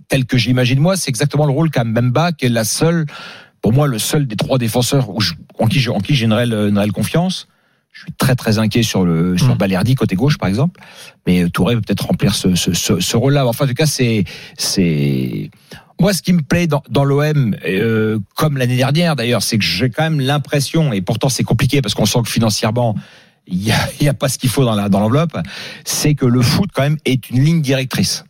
tel 0.08 0.24
que 0.24 0.36
j'imagine 0.38 0.78
moi, 0.80 0.96
c'est 0.96 1.08
exactement 1.10 1.46
le 1.46 1.52
rôle 1.52 1.70
qu'a 1.70 1.84
Mbemba, 1.84 2.32
qui 2.32 2.46
est 2.46 2.48
la 2.48 2.64
seule, 2.64 3.06
pour 3.62 3.72
moi, 3.72 3.86
le 3.86 3.98
seul 3.98 4.26
des 4.26 4.36
trois 4.36 4.58
défenseurs 4.58 5.10
où 5.10 5.20
je- 5.20 5.34
en 5.58 5.66
qui 5.66 5.80
j'ai 6.14 6.24
une 6.24 6.32
réelle, 6.32 6.52
une 6.52 6.78
réelle 6.78 6.92
confiance. 6.92 7.48
Je 7.92 8.02
suis 8.02 8.12
très 8.12 8.36
très 8.36 8.58
inquiet 8.60 8.84
sur 8.84 9.04
le 9.04 9.36
sur 9.36 9.54
Mm. 9.54 9.58
Balerdi 9.58 9.94
côté 9.96 10.14
gauche 10.14 10.38
par 10.38 10.48
exemple, 10.48 10.80
mais 11.26 11.48
Touré 11.50 11.74
peut 11.74 11.80
peut-être 11.80 12.06
remplir 12.06 12.34
ce, 12.34 12.54
ce, 12.54 12.72
ce, 12.72 13.00
ce 13.00 13.16
rôle-là. 13.16 13.44
Enfin, 13.46 13.64
en 13.64 13.68
tout 13.68 13.74
cas, 13.74 13.86
c'est 13.86 14.24
c'est 14.56 15.50
moi 16.00 16.12
ce 16.12 16.22
qui 16.22 16.32
me 16.32 16.42
plaît 16.42 16.68
dans, 16.68 16.82
dans 16.90 17.04
l'OM, 17.04 17.56
euh, 17.66 18.20
comme 18.36 18.56
l'année 18.56 18.76
dernière 18.76 19.16
d'ailleurs, 19.16 19.42
c'est 19.42 19.58
que 19.58 19.64
j'ai 19.64 19.90
quand 19.90 20.04
même 20.04 20.20
l'impression, 20.20 20.92
et 20.92 21.00
pourtant 21.00 21.28
c'est 21.28 21.42
compliqué 21.42 21.82
parce 21.82 21.94
qu'on 21.94 22.06
sent 22.06 22.20
que 22.24 22.30
financièrement 22.30 22.94
il 23.48 23.64
y 23.64 23.72
a, 23.72 23.78
y 24.00 24.08
a 24.08 24.14
pas 24.14 24.28
ce 24.28 24.38
qu'il 24.38 24.50
faut 24.50 24.64
dans 24.64 24.74
la 24.76 24.88
dans 24.88 25.00
l'enveloppe, 25.00 25.36
c'est 25.84 26.14
que 26.14 26.26
le 26.26 26.42
foot 26.42 26.70
quand 26.72 26.82
même 26.82 26.98
est 27.04 27.30
une 27.30 27.42
ligne 27.42 27.62
directrice. 27.62 28.24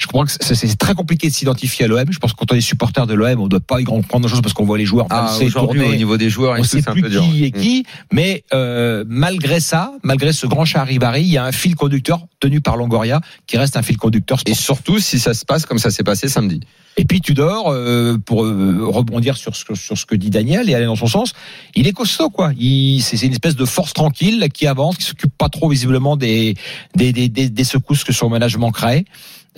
Je 0.00 0.06
comprends 0.06 0.24
que 0.24 0.32
c'est 0.40 0.78
très 0.78 0.94
compliqué 0.94 1.28
de 1.28 1.34
s'identifier 1.34 1.84
à 1.84 1.88
l'OM. 1.88 2.04
Je 2.10 2.18
pense 2.18 2.32
que 2.32 2.36
quand 2.38 2.50
on 2.52 2.54
est 2.56 2.62
supporter 2.62 3.06
de 3.06 3.12
l'OM, 3.12 3.38
on 3.38 3.44
ne 3.44 3.48
doit 3.48 3.60
pas 3.60 3.82
y 3.82 3.84
comprendre 3.84 4.24
de 4.24 4.30
choses 4.30 4.40
parce 4.40 4.54
qu'on 4.54 4.64
voit 4.64 4.78
les 4.78 4.86
joueurs 4.86 5.06
Ah, 5.10 5.30
tourner 5.50 5.84
au 5.84 5.94
niveau 5.94 6.16
des 6.16 6.30
joueurs, 6.30 6.54
on 6.58 6.62
tout, 6.62 6.68
sait 6.68 6.80
plus 6.82 7.02
peu 7.02 7.10
dur. 7.10 7.22
qui 7.22 7.44
est 7.44 7.50
qui, 7.50 7.84
mais 8.10 8.42
euh, 8.54 9.04
malgré 9.06 9.60
ça, 9.60 9.92
malgré 10.02 10.32
ce 10.32 10.46
grand 10.46 10.64
charivari, 10.64 11.20
il 11.20 11.28
y 11.28 11.36
a 11.36 11.44
un 11.44 11.52
fil 11.52 11.74
conducteur 11.76 12.26
tenu 12.40 12.62
par 12.62 12.78
Longoria 12.78 13.20
qui 13.46 13.58
reste 13.58 13.76
un 13.76 13.82
fil 13.82 13.98
conducteur. 13.98 14.40
Et 14.46 14.54
surtout 14.54 14.98
si 15.00 15.18
ça 15.18 15.34
se 15.34 15.44
passe 15.44 15.66
comme 15.66 15.78
ça 15.78 15.90
s'est 15.90 16.02
passé 16.02 16.28
samedi. 16.30 16.60
Et 16.96 17.04
puis 17.04 17.20
Tudor, 17.20 17.68
euh, 17.70 18.16
pour 18.24 18.44
euh, 18.46 18.78
rebondir 18.86 19.36
sur 19.36 19.54
ce, 19.54 19.64
que- 19.66 19.74
sur 19.74 19.96
ce 19.98 20.06
que 20.06 20.14
dit 20.14 20.30
Daniel 20.30 20.68
et 20.70 20.74
aller 20.74 20.86
dans 20.86 20.96
son 20.96 21.06
sens, 21.08 21.34
il 21.74 21.86
est 21.86 21.92
costaud 21.92 22.30
quoi. 22.30 22.52
C'est 22.58 23.16
c'est 23.18 23.26
une 23.26 23.32
espèce 23.32 23.54
de 23.54 23.64
force 23.66 23.92
tranquille 23.92 24.48
qui 24.52 24.66
avance, 24.66 24.96
qui 24.96 25.04
s'occupe 25.04 25.32
pas 25.36 25.48
trop 25.50 25.68
visiblement 25.68 26.16
des 26.16 26.54
des, 26.96 27.12
des, 27.12 27.28
des, 27.28 27.50
des 27.50 27.64
secousses 27.64 28.02
que 28.02 28.12
son 28.14 28.30
management 28.30 28.70
crée. 28.72 29.04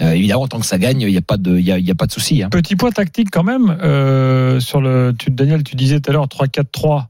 Euh, 0.01 0.13
évidemment, 0.13 0.49
tant 0.49 0.59
que 0.59 0.67
ça 0.67 0.79
gagne, 0.79 1.03
il 1.03 1.09
n'y 1.09 1.17
a 1.19 1.23
pas 1.23 1.37
de 1.37 1.59
il 1.59 1.65
y 1.65 1.71
a, 1.71 1.79
il 1.79 1.87
y 1.87 1.91
a 1.91 1.95
pas 1.95 2.07
de 2.07 2.13
souci. 2.13 2.43
Hein. 2.43 2.49
Petit 2.51 2.77
point 2.77 2.91
tactique 2.91 3.29
quand 3.31 3.45
même 3.45 3.77
euh, 3.83 4.59
sur 4.59 4.81
le. 4.81 5.13
Tu, 5.19 5.31
Daniel, 5.31 5.63
tu 5.63 5.77
disais 5.77 6.01
tout 6.01 6.11
à 6.11 6.15
l'heure 6.15 6.27
3-4-3. 6.27 7.07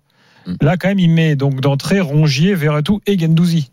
Mm. 0.47 0.53
Là, 0.63 0.77
quand 0.77 0.89
même, 0.89 0.99
il 0.99 1.11
met 1.11 1.37
donc 1.37 1.61
d'entrée 1.61 2.01
Rongier, 2.01 2.55
Verretou 2.55 3.01
et 3.07 3.17
Gendouzi. 3.19 3.71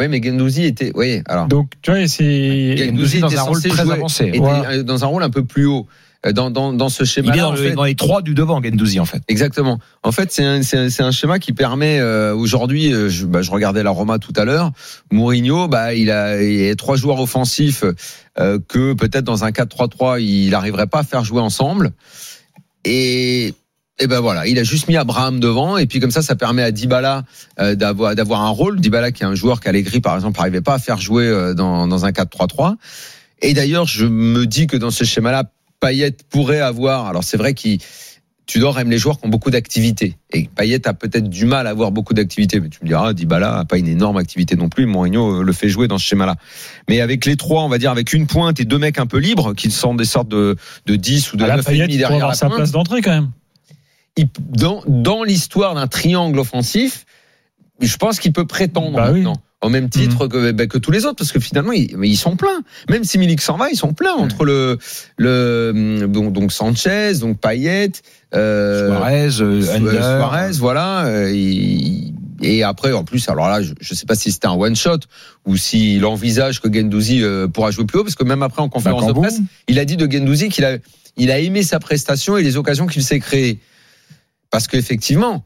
Oui, 0.00 0.08
mais 0.08 0.22
Gendouzi 0.22 0.64
était. 0.64 0.92
Oui, 0.94 1.20
alors. 1.26 1.46
Donc, 1.48 1.72
tu 1.82 1.90
vois, 1.90 2.06
c'est. 2.08 2.76
Gendouzi 2.78 3.20
dans 3.20 3.28
était 3.28 3.38
un 3.38 3.42
rôle 3.42 3.60
très 3.62 3.84
jouer- 3.84 3.92
avancé. 3.94 4.28
était, 4.28 4.38
Voilà. 4.38 4.82
dans 4.82 5.04
un 5.04 5.06
rôle 5.08 5.22
un 5.22 5.30
peu 5.30 5.44
plus 5.44 5.66
haut. 5.66 5.86
Euh, 6.26 6.32
Dans, 6.32 6.50
dans, 6.50 6.72
dans 6.72 6.88
ce 6.88 7.04
Il 7.04 7.06
schéma 7.06 7.32
est 7.36 7.38
dans, 7.38 7.52
le- 7.52 7.74
dans 7.74 7.84
les 7.84 7.94
trois 7.94 8.22
du 8.22 8.34
devant, 8.34 8.60
Gendouzi 8.60 8.98
en 8.98 9.04
fait. 9.04 9.22
Exactement. 9.28 9.78
En 10.02 10.10
fait, 10.10 10.32
c'est 10.32 10.44
un, 10.44 10.62
c'est 10.62 11.00
un, 11.00 11.10
schéma 11.12 11.38
qui 11.38 11.52
permet 11.52 12.00
euh, 12.00 12.34
aujourd'hui. 12.34 12.92
euh, 12.92 13.08
je, 13.08 13.24
bah, 13.24 13.40
je 13.42 13.50
regardais 13.52 13.84
la 13.84 13.90
Roma 13.90 14.18
tout 14.18 14.32
à 14.34 14.44
l'heure. 14.44 14.72
Mourinho, 15.12 15.68
bah, 15.68 15.94
il 15.94 16.10
a, 16.10 16.42
il 16.42 16.74
trois 16.74 16.96
joueurs 16.96 17.20
offensifs 17.20 17.84
euh, 18.40 18.58
que 18.68 18.94
peut-être 18.94 19.24
dans 19.24 19.44
un 19.44 19.50
4-3-3, 19.50 20.20
il 20.20 20.50
n'arriverait 20.50 20.88
pas 20.88 21.00
à 21.00 21.02
faire 21.04 21.22
jouer 21.24 21.40
ensemble. 21.40 21.92
Et 22.84 23.54
et 24.00 24.06
ben 24.06 24.20
voilà, 24.20 24.46
il 24.46 24.56
a 24.60 24.62
juste 24.62 24.86
mis 24.86 24.96
Abraham 24.96 25.40
devant 25.40 25.76
et 25.76 25.86
puis 25.86 25.98
comme 25.98 26.12
ça, 26.12 26.22
ça 26.22 26.36
permet 26.36 26.62
à 26.62 26.70
Dybala 26.70 27.24
d'avoir 27.74 28.14
d'avoir 28.14 28.42
un 28.42 28.48
rôle. 28.50 28.78
Dybala 28.80 29.10
qui 29.10 29.24
est 29.24 29.26
un 29.26 29.34
joueur 29.34 29.58
qu'Allegri 29.60 30.00
par 30.00 30.14
exemple 30.14 30.38
n'arrivait 30.38 30.60
pas 30.60 30.74
à 30.74 30.78
faire 30.78 31.00
jouer 31.00 31.52
dans 31.56 31.88
dans 31.88 32.04
un 32.04 32.10
4-3-3. 32.10 32.76
Et 33.42 33.54
d'ailleurs, 33.54 33.86
je 33.86 34.06
me 34.06 34.46
dis 34.46 34.68
que 34.68 34.76
dans 34.76 34.92
ce 34.92 35.02
schéma-là, 35.02 35.44
Payet 35.80 36.16
pourrait 36.30 36.60
avoir. 36.60 37.06
Alors 37.06 37.24
c'est 37.24 37.36
vrai 37.36 37.54
qu'il 37.54 37.78
Tudor 38.46 38.78
aime 38.78 38.90
les 38.90 38.96
joueurs 38.96 39.20
qui 39.20 39.26
ont 39.26 39.30
beaucoup 39.30 39.50
d'activité. 39.50 40.16
Et 40.32 40.48
Payet 40.54 40.88
a 40.88 40.94
peut-être 40.94 41.28
du 41.28 41.44
mal 41.44 41.66
à 41.66 41.70
avoir 41.70 41.90
beaucoup 41.92 42.14
d'activité. 42.14 42.60
Mais 42.60 42.70
tu 42.70 42.78
me 42.82 42.88
diras, 42.88 43.12
Dybala 43.12 43.58
a 43.58 43.64
pas 43.66 43.76
une 43.76 43.88
énorme 43.88 44.16
activité 44.16 44.56
non 44.56 44.70
plus. 44.70 44.86
Mourinho 44.86 45.40
euh, 45.40 45.42
le 45.42 45.52
fait 45.52 45.68
jouer 45.68 45.86
dans 45.86 45.98
ce 45.98 46.04
schéma-là. 46.06 46.36
Mais 46.88 47.02
avec 47.02 47.26
les 47.26 47.36
trois, 47.36 47.62
on 47.62 47.68
va 47.68 47.76
dire, 47.76 47.90
avec 47.90 48.12
une 48.14 48.26
pointe 48.26 48.58
et 48.58 48.64
deux 48.64 48.78
mecs 48.78 48.98
un 48.98 49.06
peu 49.06 49.18
libres, 49.18 49.52
qui 49.54 49.70
sont 49.70 49.94
des 49.94 50.06
sortes 50.06 50.28
de, 50.28 50.56
de 50.86 50.96
10 50.96 51.34
ou 51.34 51.36
de 51.36 51.44
À 51.44 51.48
la 51.48 51.56
9 51.56 51.62
et 51.62 51.66
paillette, 51.66 51.82
demi 51.88 51.94
il 51.94 51.98
derrière 51.98 52.16
avoir 52.16 52.30
la 52.30 52.34
sa 52.36 52.46
pointe, 52.46 52.56
place 52.58 52.70
d'entrée 52.72 53.02
quand 53.02 53.10
même. 53.10 53.30
il- 54.16 54.28
dans, 54.48 54.82
dans 54.86 55.24
l'histoire 55.24 55.74
d'un 55.74 55.86
triangle 55.86 56.38
offensif, 56.38 57.04
je 57.86 57.96
pense 57.96 58.18
qu'il 58.18 58.32
peut 58.32 58.46
prétendre 58.46 58.96
Bah 58.96 59.10
oui. 59.12 59.20
maintenant. 59.20 59.40
Au 59.60 59.70
même 59.70 59.88
titre 59.90 60.28
que, 60.28 60.52
bah, 60.52 60.68
que 60.68 60.78
tous 60.78 60.92
les 60.92 61.04
autres, 61.04 61.16
parce 61.16 61.32
que 61.32 61.40
finalement, 61.40 61.72
ils, 61.72 62.16
sont 62.16 62.36
pleins. 62.36 62.62
Même 62.88 63.02
si 63.02 63.18
Milik 63.18 63.40
s'en 63.40 63.56
va, 63.56 63.68
ils 63.70 63.76
sont 63.76 63.92
pleins 63.92 64.12
entre 64.14 64.44
le, 64.44 64.78
le, 65.16 66.06
donc, 66.08 66.32
donc 66.32 66.52
Sanchez, 66.52 67.14
donc 67.20 67.40
Payet, 67.40 67.90
euh, 68.36 68.86
Suarez, 68.86 69.28
euh, 69.40 69.60
Su- 69.60 69.70
Under. 69.70 69.92
Suarez, 69.94 70.52
voilà. 70.60 71.06
euh, 71.06 71.32
et 72.40 72.62
après, 72.62 72.92
en 72.92 73.02
plus, 73.02 73.28
alors 73.28 73.48
là, 73.48 73.60
je 73.60 73.70
ne 73.72 73.96
sais 73.96 74.06
pas 74.06 74.14
si 74.14 74.30
c'était 74.30 74.46
un 74.46 74.52
one 74.54 74.76
shot 74.76 75.00
ou 75.44 75.56
s'il 75.56 76.04
envisage 76.06 76.60
que 76.60 76.72
Gendouzi 76.72 77.24
euh, 77.24 77.48
pourra 77.48 77.72
jouer 77.72 77.84
plus 77.84 77.98
haut, 77.98 78.04
parce 78.04 78.14
que 78.14 78.22
même 78.22 78.44
après 78.44 78.62
en 78.62 78.68
conférence 78.68 79.02
de 79.02 79.08
Bakambu. 79.08 79.26
presse, 79.26 79.40
il 79.66 79.80
a 79.80 79.84
dit 79.84 79.96
de 79.96 80.08
Gendouzi 80.08 80.50
qu'il 80.50 80.64
a, 80.66 80.76
il 81.16 81.32
a 81.32 81.40
aimé 81.40 81.64
sa 81.64 81.80
prestation 81.80 82.36
et 82.36 82.44
les 82.44 82.56
occasions 82.56 82.86
qu'il 82.86 83.02
s'est 83.02 83.18
créées. 83.18 83.58
Parce 84.50 84.68
qu'effectivement, 84.68 85.44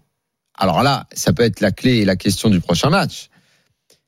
alors 0.55 0.83
là, 0.83 1.07
ça 1.13 1.33
peut 1.33 1.43
être 1.43 1.61
la 1.61 1.73
clé 1.73 1.99
et 1.99 2.05
la 2.05 2.17
question 2.17 2.51
du 2.51 2.61
prochain 2.61 2.91
match. 2.91 3.29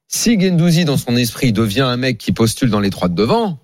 Si 0.09 0.39
Gendouzi, 0.39 0.85
dans 0.85 0.97
son 0.97 1.17
esprit, 1.17 1.53
devient 1.53 1.81
un 1.81 1.97
mec 1.97 2.19
qui 2.19 2.33
postule 2.33 2.71
dans 2.71 2.81
les 2.81 2.91
trois 2.91 3.09
de 3.09 3.15
devant, 3.15 3.59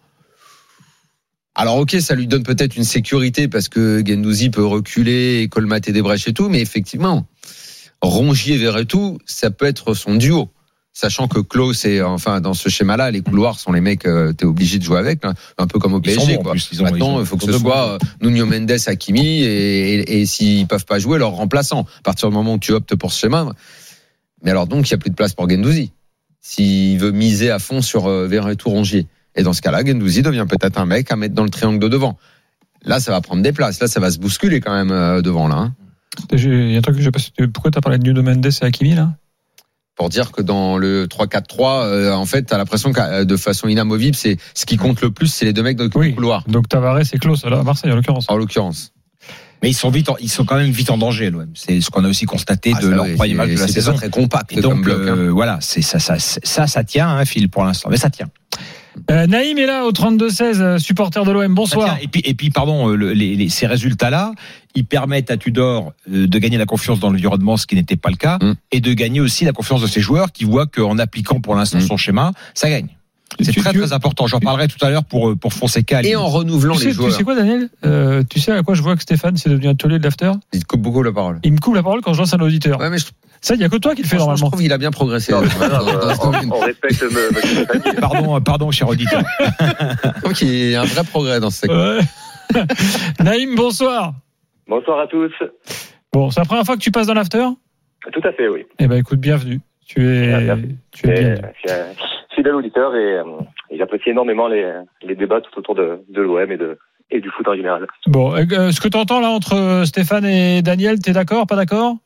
alors 1.54 1.76
ok, 1.76 1.96
ça 2.00 2.14
lui 2.14 2.26
donne 2.26 2.42
peut-être 2.42 2.76
une 2.76 2.84
sécurité 2.84 3.48
parce 3.48 3.68
que 3.68 4.02
Gendouzi 4.04 4.50
peut 4.50 4.64
reculer 4.64 5.42
et 5.42 5.48
colmater 5.48 5.92
des 5.92 6.02
brèches 6.02 6.26
et 6.28 6.32
tout, 6.32 6.48
mais 6.48 6.60
effectivement, 6.60 7.26
Rongier 8.02 8.56
Verretou, 8.56 9.18
ça 9.26 9.50
peut 9.50 9.66
être 9.66 9.94
son 9.94 10.14
duo. 10.14 10.50
Sachant 11.00 11.28
que 11.28 11.40
Klaus 11.40 11.86
et 11.86 12.02
enfin 12.02 12.42
dans 12.42 12.52
ce 12.52 12.68
schéma-là, 12.68 13.10
les 13.10 13.22
couloirs 13.22 13.58
sont 13.58 13.72
les 13.72 13.80
mecs, 13.80 14.04
euh, 14.06 14.34
t'es 14.34 14.44
obligé 14.44 14.78
de 14.78 14.84
jouer 14.84 14.98
avec, 14.98 15.20
un 15.24 15.66
peu 15.66 15.78
comme 15.78 15.94
au 15.94 16.00
PSG. 16.02 16.34
quoi. 16.42 16.52
plus, 16.52 16.68
ils 16.72 16.82
ont- 16.82 16.84
Maintenant, 16.84 17.20
il 17.20 17.24
faut 17.26 17.36
que 17.38 17.44
ce 17.46 17.52
soit 17.58 17.92
euh, 17.94 17.98
Nuno 18.20 18.44
Mendes, 18.44 18.70
Hakimi 18.86 19.42
et, 19.42 19.94
et, 19.94 20.20
et 20.20 20.26
s'ils 20.26 20.66
peuvent 20.66 20.84
pas 20.84 20.98
jouer, 20.98 21.18
leur 21.18 21.30
remplaçant. 21.30 21.86
À 22.00 22.02
partir 22.02 22.28
du 22.28 22.34
moment 22.34 22.52
où 22.54 22.58
tu 22.58 22.72
optes 22.72 22.94
pour 22.96 23.12
ce 23.12 23.20
schéma. 23.20 23.50
Mais 24.42 24.50
alors 24.50 24.66
donc, 24.66 24.88
il 24.88 24.90
y 24.90 24.94
a 24.94 24.98
plus 24.98 25.08
de 25.08 25.14
place 25.14 25.32
pour 25.32 25.48
Gendouzi. 25.48 25.90
S'il 26.42 26.98
veut 26.98 27.12
miser 27.12 27.50
à 27.50 27.58
fond 27.58 27.80
sur 27.80 28.06
euh, 28.06 28.26
Verretou 28.26 28.68
Rongier. 28.68 29.06
Et 29.36 29.42
dans 29.42 29.52
ce 29.54 29.62
cas-là, 29.62 29.82
Gendouzi 29.84 30.20
devient 30.22 30.44
peut-être 30.48 30.78
un 30.78 30.84
mec 30.86 31.10
à 31.10 31.16
mettre 31.16 31.34
dans 31.34 31.44
le 31.44 31.50
triangle 31.50 31.78
de 31.78 31.88
devant. 31.88 32.18
Là, 32.84 33.00
ça 33.00 33.10
va 33.10 33.22
prendre 33.22 33.42
des 33.42 33.52
places. 33.52 33.80
Là, 33.80 33.88
ça 33.88 34.00
va 34.00 34.10
se 34.10 34.18
bousculer 34.18 34.60
quand 34.60 34.72
même 34.74 34.90
euh, 34.90 35.22
devant 35.22 35.48
là. 35.48 35.56
hein. 35.56 35.74
J'ai- 36.34 36.48
Il 36.50 36.72
y 36.72 36.74
a 36.74 36.78
un 36.78 36.82
truc 36.82 36.96
que 36.96 37.02
j'ai 37.02 37.10
pas. 37.10 37.20
Pourquoi 37.54 37.70
t'as 37.70 37.80
parlé 37.80 37.96
de 37.98 38.04
Nuno 38.04 38.22
Mendes 38.22 38.44
et 38.46 38.64
Hakimi 38.64 38.94
là? 38.94 39.14
Pour 39.96 40.08
dire 40.08 40.32
que 40.32 40.40
dans 40.42 40.78
le 40.78 41.06
3-4-3, 41.06 41.84
euh, 41.84 42.12
en 42.12 42.24
fait, 42.26 42.42
t'as 42.44 42.56
l'impression 42.58 42.92
que 42.92 43.00
euh, 43.00 43.24
de 43.24 43.36
façon 43.36 43.68
inamovible, 43.68 44.16
c'est 44.16 44.38
ce 44.54 44.64
qui 44.66 44.76
compte 44.76 45.00
le 45.02 45.10
plus, 45.10 45.26
c'est 45.28 45.44
les 45.44 45.52
deux 45.52 45.62
mecs 45.62 45.76
dans 45.76 45.84
le 45.84 45.90
Oui. 45.94 46.14
couloir, 46.14 46.44
Donc 46.48 46.68
Tavares 46.68 47.00
et 47.00 47.18
Klaus 47.18 47.44
là, 47.44 47.58
à 47.58 47.62
Marseille 47.62 47.92
en 47.92 47.96
l'occurrence. 47.96 48.26
en 48.28 48.36
l'occurrence. 48.36 48.92
Mais 49.62 49.68
ils 49.68 49.74
sont 49.74 49.90
vite, 49.90 50.08
en- 50.08 50.16
ils 50.18 50.30
sont 50.30 50.46
quand 50.46 50.56
même 50.56 50.70
vite 50.70 50.88
en 50.88 50.96
danger, 50.96 51.28
l'OM. 51.30 51.50
C'est 51.54 51.82
ce 51.82 51.90
qu'on 51.90 52.02
a 52.06 52.08
aussi 52.08 52.24
constaté 52.24 52.72
Ah, 52.74 52.80
de 52.80 52.88
leur 52.88 53.04
premier 53.14 53.34
match 53.34 53.50
de 53.50 53.58
la 53.58 53.68
saison. 53.68 53.92
très 53.92 54.08
compact 54.08 54.52
Et 54.52 54.54
comme 54.54 54.62
donc, 54.76 54.84
bloc. 54.84 55.00
hein. 55.02 55.14
euh, 55.18 55.28
voilà, 55.30 55.58
c'est 55.60 55.82
ça, 55.82 55.98
ça, 55.98 56.18
ça, 56.18 56.66
ça 56.66 56.82
tient, 56.84 57.10
hein, 57.10 57.26
Phil, 57.26 57.50
pour 57.50 57.64
l'instant. 57.64 57.90
Mais 57.90 57.98
ça 57.98 58.08
tient. 58.08 58.28
Euh, 59.10 59.26
Naïm 59.26 59.58
est 59.58 59.66
là 59.66 59.84
au 59.84 59.92
32-16, 59.92 60.60
euh, 60.60 60.78
supporter 60.78 61.24
de 61.24 61.30
l'OM. 61.32 61.54
Bonsoir. 61.54 61.96
tient. 61.96 61.98
Et 62.02 62.08
puis, 62.08 62.22
et 62.24 62.34
puis, 62.34 62.50
pardon, 62.50 62.88
euh, 62.90 62.94
le- 62.96 63.12
les, 63.12 63.34
les- 63.36 63.48
ces 63.48 63.66
résultats-là, 63.66 64.32
ils 64.74 64.84
permettent 64.84 65.30
à 65.30 65.36
Tudor 65.36 65.92
de 66.06 66.38
gagner 66.38 66.58
la 66.58 66.66
confiance 66.66 67.00
dans 67.00 67.10
l'environnement, 67.10 67.56
ce 67.56 67.66
qui 67.66 67.74
n'était 67.74 67.96
pas 67.96 68.10
le 68.10 68.16
cas, 68.16 68.38
Mm. 68.40 68.54
et 68.72 68.80
de 68.80 68.92
gagner 68.92 69.20
aussi 69.20 69.44
la 69.44 69.52
confiance 69.52 69.80
de 69.82 69.86
ses 69.86 70.00
joueurs 70.00 70.32
qui 70.32 70.44
voient 70.44 70.66
qu'en 70.66 70.98
appliquant 70.98 71.40
pour 71.40 71.54
l'instant 71.54 71.78
Mm. 71.78 71.82
son 71.82 71.96
schéma, 71.96 72.32
ça 72.54 72.68
gagne. 72.70 72.88
C'est 73.38 73.52
Tu- 73.52 73.60
très 73.60 73.70
tu- 73.70 73.78
très 73.78 73.92
important. 73.92 74.26
J'en 74.26 74.40
parlerai 74.40 74.66
tout 74.66 74.84
à 74.84 74.90
l'heure 74.90 75.04
pour 75.04 75.36
pour 75.38 75.52
Fonseca. 75.52 76.02
Et 76.02 76.16
en 76.16 76.26
renouvelant 76.26 76.74
Tu 76.74 76.80
les 76.80 76.84
sais, 76.86 76.90
tu 76.90 76.96
joueurs. 76.96 77.12
sais 77.16 77.22
quoi, 77.22 77.36
Daniel? 77.36 77.68
Euh, 77.86 78.24
Tu 78.28 78.40
sais 78.40 78.50
à 78.50 78.62
quoi 78.64 78.74
je 78.74 78.82
vois 78.82 78.96
que 78.96 79.02
Stéphane 79.02 79.36
c'est 79.36 79.48
devenu 79.48 79.68
un 79.68 79.76
taulier 79.76 79.98
de 80.00 80.02
l'after? 80.02 80.32
Il 80.52 80.58
te 80.60 80.66
coupe 80.66 80.82
beaucoup 80.82 81.00
la 81.04 81.12
parole. 81.12 81.38
Il 81.44 81.52
me 81.52 81.58
coupe 81.58 81.76
la 81.76 81.82
parole 81.84 82.00
quand 82.00 82.12
je 82.12 82.18
lance 82.18 82.34
un 82.34 82.40
auditeur. 82.40 82.80
Ouais, 82.80 82.90
mais 82.90 82.98
je, 82.98 83.06
Ça, 83.42 83.54
il 83.54 83.60
y 83.60 83.64
a 83.64 83.68
que 83.70 83.76
toi 83.76 83.94
qui 83.94 84.02
le 84.02 84.08
fais 84.08 84.16
franchement, 84.16 84.36
je 84.36 84.40
normalement. 84.42 84.50
trouve 84.50 84.60
qu'il 84.62 84.72
a 84.72 84.78
bien 84.78 84.90
progressé. 84.90 85.32
Non, 85.32 85.42
ce 85.42 86.26
on, 86.52 86.60
respecte 86.60 87.02
me- 87.02 87.32
Stéphane. 87.40 87.94
Pardon, 88.00 88.36
euh, 88.36 88.40
pardon, 88.40 88.70
cher 88.70 88.88
auditeur. 88.88 89.22
Je 89.48 90.20
trouve 90.20 90.32
qu'il 90.34 90.70
y 90.70 90.74
a 90.76 90.82
un 90.82 90.84
vrai 90.84 91.02
progrès 91.04 91.40
dans 91.40 91.50
ce 91.50 91.60
secteur. 91.60 92.00
Ouais. 92.54 92.62
Naïm, 93.24 93.54
bonsoir. 93.54 94.12
Bonsoir 94.68 95.00
à 95.00 95.06
tous. 95.06 95.32
Bon, 96.12 96.30
c'est 96.30 96.40
la 96.40 96.46
première 96.46 96.64
fois 96.64 96.76
que 96.76 96.82
tu 96.82 96.90
passes 96.90 97.06
dans 97.06 97.14
l'after? 97.14 97.46
Tout 98.12 98.20
à 98.24 98.32
fait, 98.32 98.48
oui. 98.48 98.66
Eh 98.78 98.86
ben, 98.88 98.96
écoute, 98.98 99.20
bienvenue. 99.20 99.60
Tu 99.86 100.06
es, 100.06 100.32
Ah, 100.50 100.56
tu 100.92 101.08
es 101.08 101.10
Et, 101.10 101.24
bienvenu. 101.24 101.44
je 101.64 101.68
suis 101.70 101.80
un 101.80 101.84
fidèle 102.36 102.54
auditeur 102.54 102.94
et, 102.94 103.18
euh, 103.18 103.24
et 103.70 103.78
j'apprécie 103.78 104.10
énormément 104.10 104.48
les, 104.48 104.70
les 105.02 105.14
débats 105.16 105.40
tout 105.40 105.58
autour 105.58 105.74
de, 105.74 106.00
de 106.08 106.20
l'OM 106.22 106.50
et, 106.50 106.56
de, 106.56 106.78
et 107.10 107.20
du 107.20 107.28
foot 107.30 107.46
en 107.48 107.54
général. 107.54 107.86
Bon, 108.06 108.34
euh, 108.34 108.70
ce 108.70 108.80
que 108.80 108.88
tu 108.88 108.96
entends 108.96 109.20
là 109.20 109.28
entre 109.30 109.54
euh, 109.54 109.84
Stéphane 109.84 110.24
et 110.24 110.62
Daniel, 110.62 110.98
t'es 111.00 111.12
d'accord, 111.12 111.46
pas 111.46 111.56
d'accord? 111.56 111.96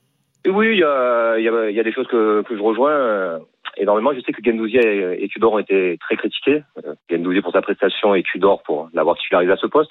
Oui, 0.47 0.69
il 0.73 0.79
y 0.79 0.85
a, 0.85 1.37
il 1.39 1.45
y, 1.45 1.49
a, 1.49 1.71
y 1.71 1.81
a 1.81 1.83
des 1.83 1.93
choses 1.93 2.07
que, 2.09 2.43
que 2.43 2.57
je 2.57 2.63
rejoins 2.63 2.93
euh, 2.93 3.39
énormément. 3.77 4.13
Je 4.13 4.21
sais 4.21 4.33
que 4.33 4.43
Gendouzi 4.45 4.77
et, 4.77 5.25
et 5.25 5.29
Tudor 5.29 5.55
ont 5.55 5.59
été 5.59 5.97
très 5.99 6.17
critiqués. 6.17 6.63
Euh, 6.85 6.95
Gendouzi 7.11 7.41
pour 7.41 7.53
sa 7.53 7.63
prestation 7.63 8.15
et 8.15 8.23
Tudor 8.23 8.63
pour 8.63 8.89
l'avoir 8.93 9.17
titularisé 9.17 9.53
à 9.53 9.57
ce 9.57 9.67
poste. 9.67 9.91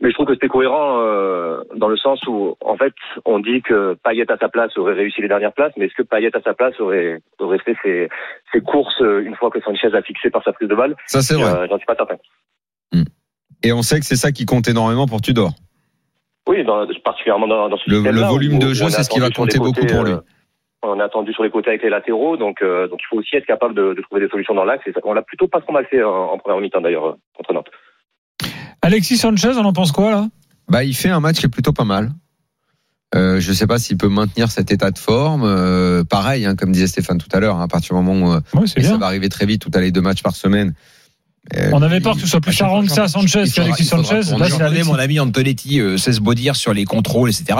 Mais 0.00 0.10
je 0.10 0.14
trouve 0.14 0.26
que 0.26 0.34
c'était 0.34 0.48
cohérent 0.48 1.00
euh, 1.00 1.62
dans 1.76 1.88
le 1.88 1.96
sens 1.96 2.20
où, 2.26 2.56
en 2.60 2.76
fait, 2.76 2.94
on 3.24 3.38
dit 3.38 3.62
que 3.62 3.96
Payet 4.02 4.30
à 4.30 4.36
sa 4.36 4.48
place 4.48 4.76
aurait 4.76 4.94
réussi 4.94 5.20
les 5.22 5.28
dernières 5.28 5.52
places, 5.52 5.72
mais 5.76 5.86
est-ce 5.86 5.94
que 5.94 6.02
Payet 6.02 6.36
à 6.36 6.42
sa 6.42 6.54
place 6.54 6.78
aurait, 6.80 7.20
aurait 7.38 7.58
fait 7.58 7.76
ses, 7.82 8.08
ses 8.52 8.60
courses 8.60 9.00
euh, 9.00 9.24
une 9.24 9.36
fois 9.36 9.50
que 9.50 9.60
Sanchez 9.60 9.94
a 9.94 10.02
fixé 10.02 10.30
par 10.30 10.42
sa 10.42 10.52
prise 10.52 10.68
de 10.68 10.74
balle? 10.74 10.96
Ça, 11.06 11.20
c'est 11.22 11.34
vrai. 11.34 11.44
Euh, 11.44 11.66
J'en 11.70 11.76
suis 11.76 11.86
pas 11.86 11.96
certain. 11.96 12.16
Et 13.64 13.72
on 13.72 13.82
sait 13.82 14.00
que 14.00 14.06
c'est 14.06 14.16
ça 14.16 14.32
qui 14.32 14.44
compte 14.44 14.66
énormément 14.66 15.06
pour 15.06 15.20
Tudor. 15.20 15.52
Oui, 16.48 16.64
dans, 16.64 16.86
particulièrement 17.04 17.46
dans, 17.46 17.68
dans 17.68 17.76
ce 17.76 17.88
Le- 17.88 17.96
système-là, 17.96 18.20
le 18.26 18.32
volume 18.32 18.58
de 18.58 18.74
jeu, 18.74 18.84
on 18.84 18.88
est 18.88 18.90
c'est 18.90 19.02
ce 19.04 19.08
qui 19.10 19.20
va 19.20 19.26
attendu 19.26 19.50
sur 19.52 19.58
les 19.58 19.58
compter 19.58 19.80
beaucoup 19.80 19.80
côtés, 19.86 19.94
pour 19.94 20.04
lui. 20.04 20.12
euh, 20.12 20.20
on 20.82 20.98
est 20.98 21.02
attendu 21.02 21.32
sur 21.32 21.44
les 21.44 21.50
côtés 21.50 21.68
avec 21.70 21.82
les 21.82 21.90
latéraux, 21.90 22.36
donc 22.36 22.60
euh, 22.62 22.88
donc 22.88 22.98
il 23.02 23.06
faut 23.08 23.16
aussi 23.18 23.36
être 23.36 23.46
capable 23.46 23.74
de, 23.74 23.94
de 23.94 24.02
trouver 24.02 24.20
des 24.22 24.28
solutions 24.28 24.54
dans 24.54 24.64
l'axe. 24.64 24.82
Et 24.86 24.92
ça- 24.92 25.00
on 25.04 25.12
l'a 25.14 25.22
plutôt 25.22 25.46
pas 25.46 25.60
trop 25.60 25.72
mal 25.72 25.86
fait 25.88 26.02
en, 26.02 26.10
en 26.10 26.38
première 26.38 26.60
mi-temps 26.60 26.80
d'ailleurs 26.80 27.06
euh, 27.06 27.14
contre 27.36 27.52
Nantes. 27.52 27.70
Alexis 28.82 29.16
Sanchez, 29.18 29.52
on 29.56 29.64
en 29.64 29.72
pense 29.72 29.92
quoi 29.92 30.10
là? 30.10 30.26
Bah, 30.68 30.82
il 30.84 30.94
fait 30.94 31.10
un 31.10 31.20
match 31.20 31.38
qui 31.38 31.46
est 31.46 31.50
plutôt 31.50 31.72
pas 31.72 31.84
mal. 31.84 32.10
Euh, 33.14 33.40
je 33.40 33.52
sais 33.52 33.66
pas 33.66 33.78
s'il 33.78 33.98
peut 33.98 34.08
maintenir 34.08 34.50
cet 34.50 34.72
état 34.72 34.90
de 34.90 34.98
forme. 34.98 35.42
Euh, 35.44 36.02
pareil, 36.02 36.46
hein, 36.46 36.56
comme 36.56 36.72
disait 36.72 36.86
Stéphane 36.86 37.18
tout 37.18 37.28
à 37.32 37.40
l'heure, 37.40 37.56
hein, 37.56 37.64
à 37.64 37.68
partir 37.68 37.94
du 37.96 38.02
moment 38.02 38.26
où 38.26 38.32
euh, 38.32 38.40
Ouais, 38.58 38.66
ça 38.66 38.96
va 38.96 39.06
arriver 39.06 39.28
très 39.28 39.44
vite, 39.46 39.60
tout 39.62 39.70
à 39.74 39.80
les 39.80 39.90
deux 39.92 40.00
matchs 40.00 40.22
par 40.22 40.34
semaine. 40.34 40.72
Euh, 41.56 41.70
On 41.72 41.82
avait 41.82 42.00
peur 42.00 42.14
que 42.14 42.20
ce 42.20 42.26
soit 42.28 42.40
plus 42.40 42.56
fois, 42.56 42.82
que 42.82 42.88
ça, 42.88 43.08
Sanchez, 43.08 43.44
qu'Alexis 43.52 43.84
Sanchez. 43.84 44.20
Là, 44.38 44.48
c'est 44.48 44.62
Alexis. 44.62 44.88
mon 44.88 44.94
ami 44.94 45.18
Antonetti 45.18 45.80
euh, 45.80 45.96
cesse 45.98 46.20
beau 46.20 46.34
dire 46.34 46.54
sur 46.54 46.72
les 46.72 46.84
contrôles, 46.84 47.30
etc. 47.30 47.58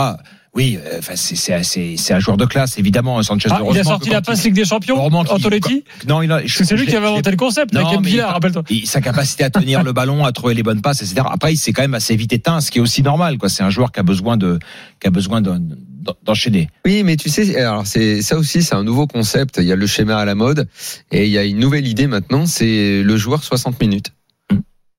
Oui, 0.55 0.79
euh, 0.85 0.99
enfin 0.99 1.15
c'est 1.17 1.35
c'est 1.35 1.63
c'est 1.65 1.97
c'est 1.97 2.13
un 2.15 2.21
joueur 2.21 2.37
de 2.37 2.45
classe 2.45 2.79
évidemment 2.79 3.21
Sanchez. 3.23 3.49
Ah, 3.51 3.61
il 3.73 3.79
a 3.79 3.85
sorti 3.85 4.11
la 4.11 4.21
passe 4.23 4.45
Ligue 4.45 4.55
des 4.55 4.67
Champions, 4.67 5.01
Antonetti 5.03 5.83
Non, 6.07 6.21
c'est 6.47 6.77
lui 6.77 6.87
qui 6.87 6.95
avait 6.95 7.07
inventé 7.07 7.31
le 7.31 7.37
concept, 7.37 7.73
Non, 7.73 7.87
avec 7.89 8.21
rappelle-toi. 8.21 8.63
Et 8.71 8.87
sa 8.87 9.01
capacité 9.01 9.45
à 9.45 9.51
tenir 9.51 9.83
le 9.83 9.93
ballon, 9.93 10.25
à 10.25 10.33
trouver 10.33 10.55
les 10.55 10.63
bonnes 10.63 10.83
passes, 10.83 11.03
etc. 11.03 11.27
Après, 11.29 11.55
il 11.55 11.57
s'est 11.57 11.73
quand 11.73 11.83
même 11.83 11.95
assez 11.95 12.15
vite 12.17 12.33
éteint, 12.35 12.61
ce 12.61 12.71
qui 12.71 12.79
est 12.79 12.83
aussi 12.83 13.03
normal. 13.03 13.39
quoi. 13.39 13.49
C'est 13.49 13.63
un 13.63 13.71
joueur 13.71 13.91
qui 13.93 13.99
a 14.01 14.03
besoin 14.05 14.37
de, 14.37 14.59
qui 15.01 15.09
a 15.09 15.11
besoin 15.11 15.41
de- 15.41 15.59
d'enchaîner. 16.25 16.69
Oui, 16.85 17.03
mais 17.05 17.17
tu 17.17 17.29
sais, 17.29 17.57
alors 17.61 17.87
c'est 17.87 18.23
ça 18.23 18.37
aussi, 18.39 18.63
c'est 18.63 18.75
un 18.75 18.85
nouveau 18.85 19.07
concept. 19.07 19.57
Il 19.59 19.65
y 19.67 19.73
a 19.73 19.77
le 19.77 19.87
schéma 19.87 20.17
à 20.19 20.25
la 20.25 20.35
mode 20.35 20.69
et 21.11 21.25
il 21.27 21.31
y 21.31 21.39
a 21.39 21.45
une 21.45 21.59
nouvelle 21.59 21.87
idée 21.87 22.07
maintenant, 22.07 22.47
c'est 22.47 23.03
le 23.03 23.17
joueur 23.17 23.43
60 23.45 23.81
minutes. 23.81 24.13
Mm. 24.51 24.57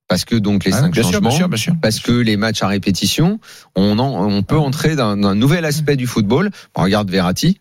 Parce 0.08 0.24
que 0.24 0.36
donc 0.36 0.64
les 0.64 0.72
Hein, 0.74 0.80
cinq 0.82 0.92
bien 0.92 1.02
changements, 1.02 1.28
bien 1.28 1.38
sûr, 1.38 1.48
bien 1.48 1.58
sûr. 1.58 1.74
parce 1.80 2.00
que 2.00 2.12
les 2.12 2.36
matchs 2.36 2.62
à 2.62 2.68
répétition, 2.68 3.40
on, 3.76 3.98
en, 3.98 4.28
on 4.30 4.42
peut 4.42 4.58
entrer 4.58 4.96
dans 4.96 5.10
un 5.10 5.34
nouvel 5.34 5.64
aspect 5.64 5.96
du 5.96 6.06
football. 6.06 6.50
On 6.74 6.82
regarde 6.82 7.10
Verratti. 7.10 7.58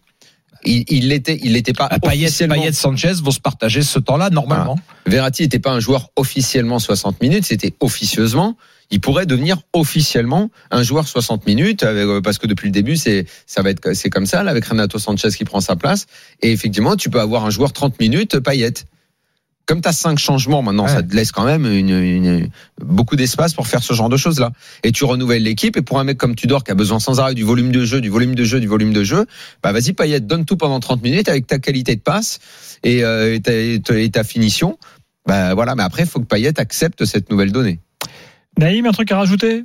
Il 0.66 1.10
l'était, 1.10 1.38
il 1.44 1.54
n'était 1.54 1.74
pas 1.74 1.90
Ah, 1.92 2.00
Payet. 2.00 2.30
Payet, 2.48 2.72
Sanchez 2.72 3.14
vont 3.22 3.32
se 3.32 3.40
partager 3.42 3.82
ce 3.82 4.00
temps-là 4.00 4.30
normalement. 4.30 4.80
Verratti 5.06 5.42
n'était 5.42 5.60
pas 5.60 5.72
un 5.72 5.82
joueur 5.82 6.10
officiellement 6.16 6.80
60 6.80 7.22
minutes, 7.22 7.44
c'était 7.44 7.74
officieusement. 7.82 8.56
Il 8.94 9.02
pourrait 9.02 9.26
devenir 9.26 9.58
officiellement 9.74 10.52
un 10.70 10.84
joueur 10.84 11.08
60 11.08 11.48
minutes 11.48 11.82
avec- 11.82 12.04
euh, 12.06 12.22
parce 12.22 12.38
que 12.38 12.46
depuis 12.46 12.68
le 12.68 12.72
début 12.72 12.96
c'est 12.96 13.26
ça 13.48 13.64
va 13.64 13.72
être 13.72 13.94
c'est 13.94 14.12
comme 14.12 14.28
ça 14.28 14.44
là, 14.44 14.52
avec 14.52 14.66
Renato 14.66 15.00
Sanchez 15.00 15.30
qui 15.36 15.46
prend 15.46 15.62
sa 15.62 15.76
place 15.76 16.06
et 16.44 16.52
effectivement 16.52 16.96
tu 16.96 17.10
peux 17.10 17.20
avoir 17.20 17.44
un 17.46 17.50
joueur 17.50 17.74
30 17.74 18.00
minutes 18.00 18.38
Payet. 18.40 18.74
Comme 19.66 19.82
tu 19.82 19.88
as 19.88 19.94
cinq 19.94 20.20
changements 20.20 20.62
maintenant, 20.62 20.84
Ouais. 20.84 20.92
ça 20.94 21.02
te 21.02 21.16
laisse 21.16 21.32
quand 21.32 21.46
même 21.46 21.66
une, 21.66 21.90
une- 21.90 22.50
beaucoup 22.84 23.16
d'espace 23.16 23.54
pour 23.54 23.66
faire 23.66 23.82
ce 23.82 23.94
genre 23.94 24.10
de 24.10 24.18
choses 24.18 24.38
là. 24.40 24.52
Et 24.84 24.92
tu 24.92 25.06
renouvelles 25.06 25.42
l'équipe 25.44 25.78
et 25.78 25.82
pour 25.82 26.00
un 26.00 26.04
mec 26.04 26.18
comme 26.18 26.36
Tudor 26.36 26.64
qui 26.66 26.72
a 26.72 26.76
besoin 26.76 27.00
sans 27.00 27.20
arrêt 27.22 27.34
du 27.34 27.44
volume 27.44 27.72
de 27.72 27.86
jeu, 27.86 28.02
du 28.02 28.10
volume 28.10 28.36
de 28.36 28.44
jeu, 28.44 28.60
du 28.60 28.68
volume 28.68 28.92
de 28.94 29.04
jeu, 29.06 29.26
bah 29.64 29.72
vas-y 29.72 29.94
Payet, 29.94 30.20
donne 30.20 30.44
tout 30.46 30.58
pendant 30.58 30.80
30 30.82 31.02
minutes 31.02 31.30
avec 31.30 31.48
ta 31.48 31.60
qualité 31.60 31.96
de 31.96 32.02
passe 32.02 32.40
et, 32.84 33.06
euh, 33.06 33.34
et, 33.36 33.40
ta, 33.40 33.54
et 33.54 33.80
ta- 33.82 33.98
et 33.98 34.10
ta 34.10 34.24
finition. 34.26 34.78
Bah 35.26 35.54
voilà, 35.56 35.74
mais 35.76 35.84
après 35.84 36.04
il 36.04 36.10
faut 36.10 36.20
que 36.20 36.26
Payet 36.28 36.60
accepte 36.60 37.06
cette 37.06 37.32
nouvelle 37.32 37.54
donnée. 37.54 37.80
Naïm, 38.58 38.86
un 38.86 38.92
truc 38.92 39.12
à 39.12 39.18
rajouter? 39.18 39.64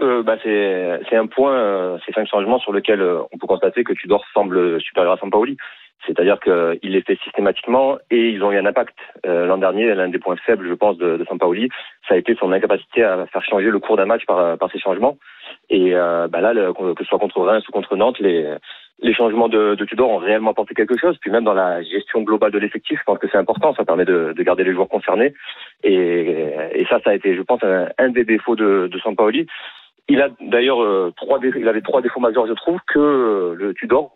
Euh, 0.00 0.22
bah, 0.22 0.36
c'est 0.42 1.00
c'est 1.08 1.16
un 1.16 1.26
point, 1.26 1.54
euh, 1.54 1.98
ces 2.06 2.12
cinq 2.12 2.28
changements 2.28 2.60
sur 2.60 2.72
lesquels 2.72 3.00
euh, 3.00 3.22
on 3.32 3.38
peut 3.38 3.46
constater 3.46 3.82
que 3.82 3.92
Tudor 3.92 4.24
semble 4.32 4.80
supérieur 4.80 5.14
à 5.14 5.16
Sampaoli. 5.16 5.56
C'est-à-dire 6.06 6.38
qu'il 6.38 6.92
les 6.92 7.02
fait 7.02 7.18
systématiquement 7.24 7.98
et 8.10 8.28
ils 8.28 8.42
ont 8.44 8.52
eu 8.52 8.56
un 8.56 8.66
impact. 8.66 8.94
Euh, 9.26 9.46
L'an 9.46 9.58
dernier, 9.58 9.92
l'un 9.94 10.08
des 10.08 10.20
points 10.20 10.36
faibles, 10.36 10.68
je 10.68 10.74
pense, 10.74 10.96
de, 10.96 11.16
de 11.16 11.24
Sampaoli, 11.24 11.68
ça 12.06 12.14
a 12.14 12.16
été 12.16 12.36
son 12.36 12.52
incapacité 12.52 13.02
à 13.02 13.26
faire 13.26 13.44
changer 13.44 13.68
le 13.70 13.80
cours 13.80 13.96
d'un 13.96 14.06
match 14.06 14.24
par, 14.24 14.56
par 14.58 14.70
ces 14.70 14.78
changements. 14.78 15.18
Et 15.70 15.94
euh, 15.94 16.28
bah 16.28 16.40
là, 16.40 16.54
que 16.72 17.04
ce 17.04 17.08
soit 17.08 17.18
contre 17.18 17.40
Reims 17.42 17.66
ou 17.68 17.72
contre 17.72 17.94
Nantes, 17.96 18.18
les, 18.20 18.54
les 19.00 19.12
changements 19.12 19.48
de, 19.48 19.74
de 19.74 19.84
Tudor 19.84 20.08
ont 20.10 20.16
réellement 20.16 20.52
apporté 20.52 20.74
quelque 20.74 20.96
chose. 20.98 21.18
Puis 21.20 21.30
même 21.30 21.44
dans 21.44 21.52
la 21.52 21.82
gestion 21.82 22.22
globale 22.22 22.52
de 22.52 22.58
l'effectif, 22.58 22.98
je 22.98 23.04
pense 23.04 23.18
que 23.18 23.28
c'est 23.30 23.36
important. 23.36 23.74
Ça 23.74 23.84
permet 23.84 24.06
de, 24.06 24.32
de 24.34 24.42
garder 24.42 24.64
les 24.64 24.72
joueurs 24.72 24.88
concernés. 24.88 25.34
Et, 25.84 26.48
et 26.72 26.86
ça, 26.88 27.00
ça 27.04 27.10
a 27.10 27.14
été, 27.14 27.36
je 27.36 27.42
pense, 27.42 27.60
un, 27.62 28.08
des 28.08 28.24
défauts 28.24 28.56
de, 28.56 28.88
de 28.90 28.98
Sampaoli. 28.98 29.46
Il 30.08 30.22
a 30.22 30.30
d'ailleurs 30.40 30.82
euh, 30.82 31.12
trois, 31.16 31.38
il 31.42 31.68
avait 31.68 31.82
trois 31.82 32.00
défauts 32.00 32.20
majeurs, 32.20 32.46
je 32.46 32.54
trouve, 32.54 32.80
que 32.86 33.54
le 33.54 33.74
Tudor, 33.74 34.14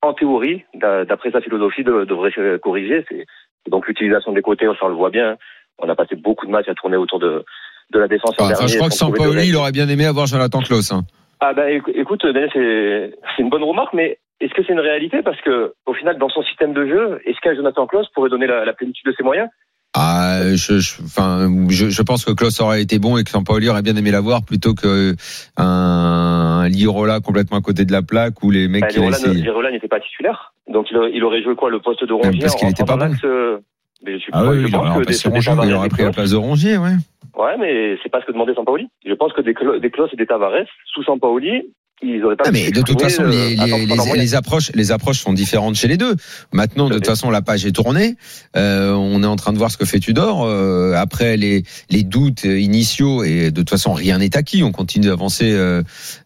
en 0.00 0.14
théorie, 0.14 0.64
d'a- 0.72 1.04
d'après 1.04 1.30
sa 1.30 1.42
philosophie, 1.42 1.84
de- 1.84 2.04
devrait 2.04 2.32
corriger. 2.60 3.04
C'est 3.10 3.26
donc 3.70 3.86
l'utilisation 3.86 4.32
des 4.32 4.40
côtés, 4.40 4.66
on 4.66 4.88
le 4.88 4.94
voit 4.94 5.10
bien. 5.10 5.36
On 5.78 5.88
a 5.90 5.94
passé 5.94 6.16
beaucoup 6.16 6.46
de 6.46 6.50
matchs 6.50 6.68
à 6.68 6.74
tourner 6.74 6.96
autour 6.96 7.18
de, 7.18 7.44
de 7.92 7.98
la 7.98 8.08
défense. 8.08 8.34
Enfin, 8.38 8.66
je 8.66 8.76
crois 8.76 8.88
que 8.88 8.94
sans 8.94 9.06
Sampaoli, 9.08 9.48
il 9.48 9.56
aurait 9.56 9.72
bien 9.72 9.88
aimé 9.88 10.04
avoir 10.06 10.26
Jonathan 10.26 10.60
Klaus. 10.60 10.92
Hein. 10.92 11.04
Ah 11.40 11.52
bah 11.54 11.70
écou- 11.70 11.92
écoute, 11.94 12.20
Daniel, 12.24 12.50
c'est 12.52 13.42
une 13.42 13.48
bonne 13.50 13.62
remarque, 13.62 13.94
mais 13.94 14.18
est-ce 14.40 14.52
que 14.54 14.62
c'est 14.66 14.72
une 14.72 14.80
réalité? 14.80 15.22
Parce 15.22 15.40
que 15.40 15.72
au 15.86 15.94
final, 15.94 16.18
dans 16.18 16.28
son 16.28 16.42
système 16.42 16.72
de 16.74 16.86
jeu, 16.86 17.20
est-ce 17.24 17.38
qu'un 17.42 17.54
Jonathan 17.54 17.86
Klaus 17.86 18.06
pourrait 18.14 18.30
donner 18.30 18.46
la, 18.46 18.64
la 18.64 18.72
plénitude 18.72 19.06
de 19.06 19.14
ses 19.16 19.22
moyens? 19.24 19.48
Ah, 19.94 20.40
je, 20.54 20.78
je, 20.80 21.02
enfin, 21.02 21.48
je, 21.70 21.88
je 21.88 22.02
pense 22.02 22.24
que 22.24 22.32
Klaus 22.32 22.60
aurait 22.60 22.82
été 22.82 22.98
bon 22.98 23.16
et 23.16 23.24
que 23.24 23.30
Sampaoli 23.30 23.68
aurait 23.70 23.80
bien 23.82 23.96
aimé 23.96 24.10
l'avoir 24.10 24.44
plutôt 24.44 24.74
que 24.74 25.14
un, 25.56 26.60
un 26.64 26.68
Lirola 26.68 27.20
complètement 27.20 27.56
à 27.58 27.60
côté 27.62 27.84
de 27.84 27.92
la 27.92 28.02
plaque 28.02 28.42
ou 28.42 28.50
les 28.50 28.68
mecs 28.68 28.82
Bah, 28.82 28.88
qui 28.88 28.98
ont 28.98 29.02
Lirola 29.08 29.16
essayé. 29.18 29.42
Lirola 29.42 29.70
n'était 29.70 29.88
pas 29.88 30.00
titulaire, 30.00 30.52
donc 30.68 30.86
il, 30.90 30.96
aurait- 30.96 31.10
il 31.14 31.24
aurait 31.24 31.42
joué 31.42 31.54
quoi 31.54 31.70
le 31.70 31.80
poste 31.80 32.04
de 32.04 32.12
Rongier 32.12 32.40
parce 32.42 32.54
qu'il 32.56 32.66
en- 32.66 32.70
était 32.70 32.82
en 32.82 32.86
pas 32.86 32.96
bon. 32.96 33.14
euh, 33.24 33.58
mais 34.04 34.14
je 34.14 34.18
suis 34.18 34.30
Ah 34.34 34.42
pas- 34.42 34.50
oui, 34.50 34.66
il 34.68 35.74
aurait 35.74 35.88
pris 35.88 36.02
la 36.04 36.10
place 36.12 36.30
de 36.30 36.36
Rongier, 36.36 36.76
ouais. 36.76 36.92
Ouais, 37.36 37.56
mais 37.58 37.96
c'est 38.02 38.08
pas 38.08 38.20
ce 38.20 38.26
que 38.26 38.32
demandait 38.32 38.54
Sampaoli. 38.54 38.88
Je 39.06 39.14
pense 39.14 39.32
que 39.32 39.40
des, 39.42 39.54
Klaus 39.54 40.10
et 40.12 40.16
des 40.16 40.26
Tavares 40.26 40.66
sous 40.92 41.02
Sampaoli, 41.04 41.72
ils 42.00 42.24
auraient 42.24 42.36
pas. 42.36 42.44
Ah, 42.46 42.50
mais 42.52 42.70
de 42.70 42.80
toute 42.80 43.00
façon, 43.00 43.24
les, 43.24 43.36
euh, 43.36 43.48
les, 43.50 43.56
100% 43.56 43.78
les- 43.80 43.86
dans 43.86 43.96
leur 43.96 44.06
moyen. 44.06 44.22
les 44.22 44.34
approches, 44.34 44.70
les 44.74 44.92
approches 44.92 45.18
sont 45.18 45.32
différentes 45.32 45.74
chez 45.74 45.88
les 45.88 45.96
deux. 45.96 46.14
Maintenant, 46.52 46.88
de 46.88 46.94
toute 46.94 47.06
façon, 47.06 47.30
la 47.30 47.42
page 47.42 47.66
est 47.66 47.72
tournée. 47.72 48.14
Euh, 48.56 48.92
on 48.92 49.22
est 49.22 49.26
en 49.26 49.36
train 49.36 49.52
de 49.52 49.58
voir 49.58 49.70
ce 49.70 49.76
que 49.76 49.84
fait 49.84 49.98
Tudor. 49.98 50.44
Euh, 50.44 50.94
après 50.94 51.36
les, 51.36 51.64
les 51.90 52.04
doutes 52.04 52.44
initiaux 52.44 53.24
et 53.24 53.50
de 53.50 53.56
toute 53.60 53.70
façon, 53.70 53.92
rien 53.92 54.18
n'est 54.18 54.36
acquis. 54.36 54.62
On 54.62 54.70
continue 54.72 55.08
d'avancer 55.08 55.50
euh, 55.52 55.82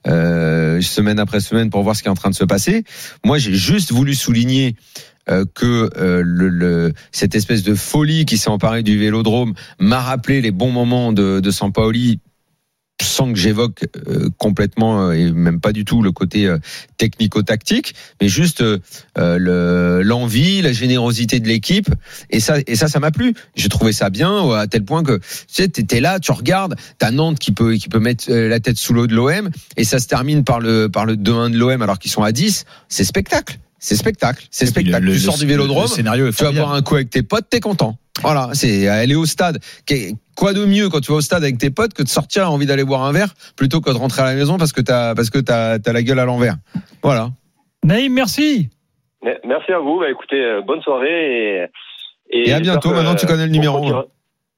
euh, 0.06 0.80
semaine 0.82 1.18
après 1.18 1.40
semaine 1.40 1.70
pour 1.70 1.82
voir 1.82 1.96
ce 1.96 2.02
qui 2.02 2.08
est 2.08 2.12
en 2.12 2.14
train 2.14 2.30
de 2.30 2.34
se 2.34 2.44
passer. 2.44 2.84
Moi, 3.24 3.38
j'ai 3.38 3.54
juste 3.54 3.92
voulu 3.92 4.14
souligner 4.14 4.76
euh, 5.30 5.44
que 5.54 5.90
euh, 5.96 6.22
le, 6.24 6.48
le- 6.48 6.92
cette 7.12 7.34
espèce 7.34 7.62
de 7.62 7.74
folie 7.74 8.24
qui 8.24 8.38
s'est 8.38 8.50
emparée 8.50 8.82
du 8.82 8.98
Vélodrome 8.98 9.54
m'a 9.78 10.00
rappelé 10.00 10.40
les 10.40 10.50
bons 10.50 10.70
moments 10.72 11.12
de, 11.12 11.40
de 11.40 11.50
Sampaoli 11.50 12.20
sans 13.00 13.32
que 13.32 13.38
j'évoque 13.38 13.86
euh, 14.06 14.28
complètement 14.38 15.08
euh, 15.08 15.12
et 15.12 15.32
même 15.32 15.60
pas 15.60 15.72
du 15.72 15.84
tout 15.84 16.02
le 16.02 16.12
côté 16.12 16.46
euh, 16.46 16.58
technico-tactique, 16.98 17.94
mais 18.20 18.28
juste 18.28 18.60
euh, 18.60 18.78
euh, 19.18 19.38
le- 19.38 20.02
l'envie, 20.02 20.62
la 20.62 20.72
générosité 20.72 21.40
de 21.40 21.48
l'équipe 21.48 21.88
et 22.30 22.38
ça 22.38 22.58
et 22.66 22.76
ça 22.76 22.86
ça 22.88 23.00
m'a 23.00 23.10
plu. 23.10 23.34
J'ai 23.56 23.68
trouvé 23.68 23.92
ça 23.92 24.08
bien 24.10 24.50
à 24.52 24.66
tel 24.68 24.84
point 24.84 25.02
que 25.02 25.16
tu 25.18 25.24
sais 25.48 25.68
t'étais 25.68 26.00
là, 26.00 26.20
tu 26.20 26.30
regardes, 26.32 26.76
t'as 26.98 27.10
Nantes 27.10 27.38
qui 27.40 27.50
peut 27.52 27.74
qui 27.74 27.88
peut 27.88 27.98
mettre 27.98 28.30
la 28.32 28.60
tête 28.60 28.76
sous 28.76 28.92
l'eau 28.92 29.06
de 29.08 29.14
l'OM 29.14 29.50
et 29.76 29.84
ça 29.84 29.98
se 29.98 30.06
termine 30.06 30.44
par 30.44 30.60
le 30.60 30.88
par 30.88 31.04
le 31.04 31.16
2-1 31.16 31.50
de 31.50 31.58
l'OM 31.58 31.82
alors 31.82 31.98
qu'ils 31.98 32.10
sont 32.12 32.22
à 32.22 32.30
10, 32.30 32.64
c'est 32.88 33.04
spectacle. 33.04 33.58
C'est 33.84 33.96
spectacle, 33.96 34.46
c'est 34.52 34.64
Et 34.66 34.68
spectacle. 34.68 35.02
le- 35.04 35.10
tu 35.10 35.14
le- 35.14 35.18
sors 35.24 35.36
du 35.36 35.44
vélodrome, 35.44 35.82
Le 35.82 35.88
scénario 35.88 36.30
tu 36.30 36.44
vas 36.44 36.52
boire 36.52 36.72
un 36.72 36.82
coup 36.82 36.94
avec 36.94 37.10
tes 37.10 37.24
potes, 37.24 37.46
t'es 37.50 37.58
content. 37.58 37.96
Voilà, 38.22 38.50
c'est 38.52 38.86
aller 38.86 39.16
au 39.16 39.24
stade. 39.26 39.58
Quoi 40.36 40.52
de 40.52 40.64
mieux 40.64 40.88
quand 40.88 41.00
tu 41.00 41.10
vas 41.10 41.18
au 41.18 41.20
stade 41.20 41.42
avec 41.42 41.58
tes 41.58 41.70
potes 41.70 41.92
que 41.92 42.04
de 42.04 42.08
sortir 42.08 42.48
envie 42.52 42.64
d'aller 42.66 42.84
boire 42.84 43.02
un 43.02 43.10
verre 43.12 43.34
plutôt 43.56 43.80
que 43.80 43.90
de 43.90 43.96
rentrer 43.96 44.22
à 44.22 44.26
la 44.26 44.34
maison 44.34 44.56
parce 44.56 44.72
que 44.72 44.80
t'as 44.80 45.16
parce 45.16 45.30
que 45.30 45.40
t'as 45.40 45.78
as 45.84 45.92
la 45.92 46.02
gueule 46.04 46.20
à 46.20 46.24
l'envers. 46.24 46.54
Voilà. 47.02 47.30
Naïm, 47.82 48.12
merci. 48.12 48.68
Merci 49.44 49.72
à 49.72 49.80
vous. 49.80 49.98
Bah, 49.98 50.10
écoutez, 50.10 50.40
euh, 50.44 50.60
bonne 50.62 50.80
soirée 50.82 51.56
et, 51.56 51.58
Et 52.30 52.40
à 52.52 52.58
j'espère 52.58 52.60
bientôt, 52.60 52.90
que, 52.90 52.94
maintenant, 52.94 53.16
tu 53.16 53.26
connais 53.26 53.46
le 53.46 53.50
on 53.50 53.52
numéro, 53.52 53.84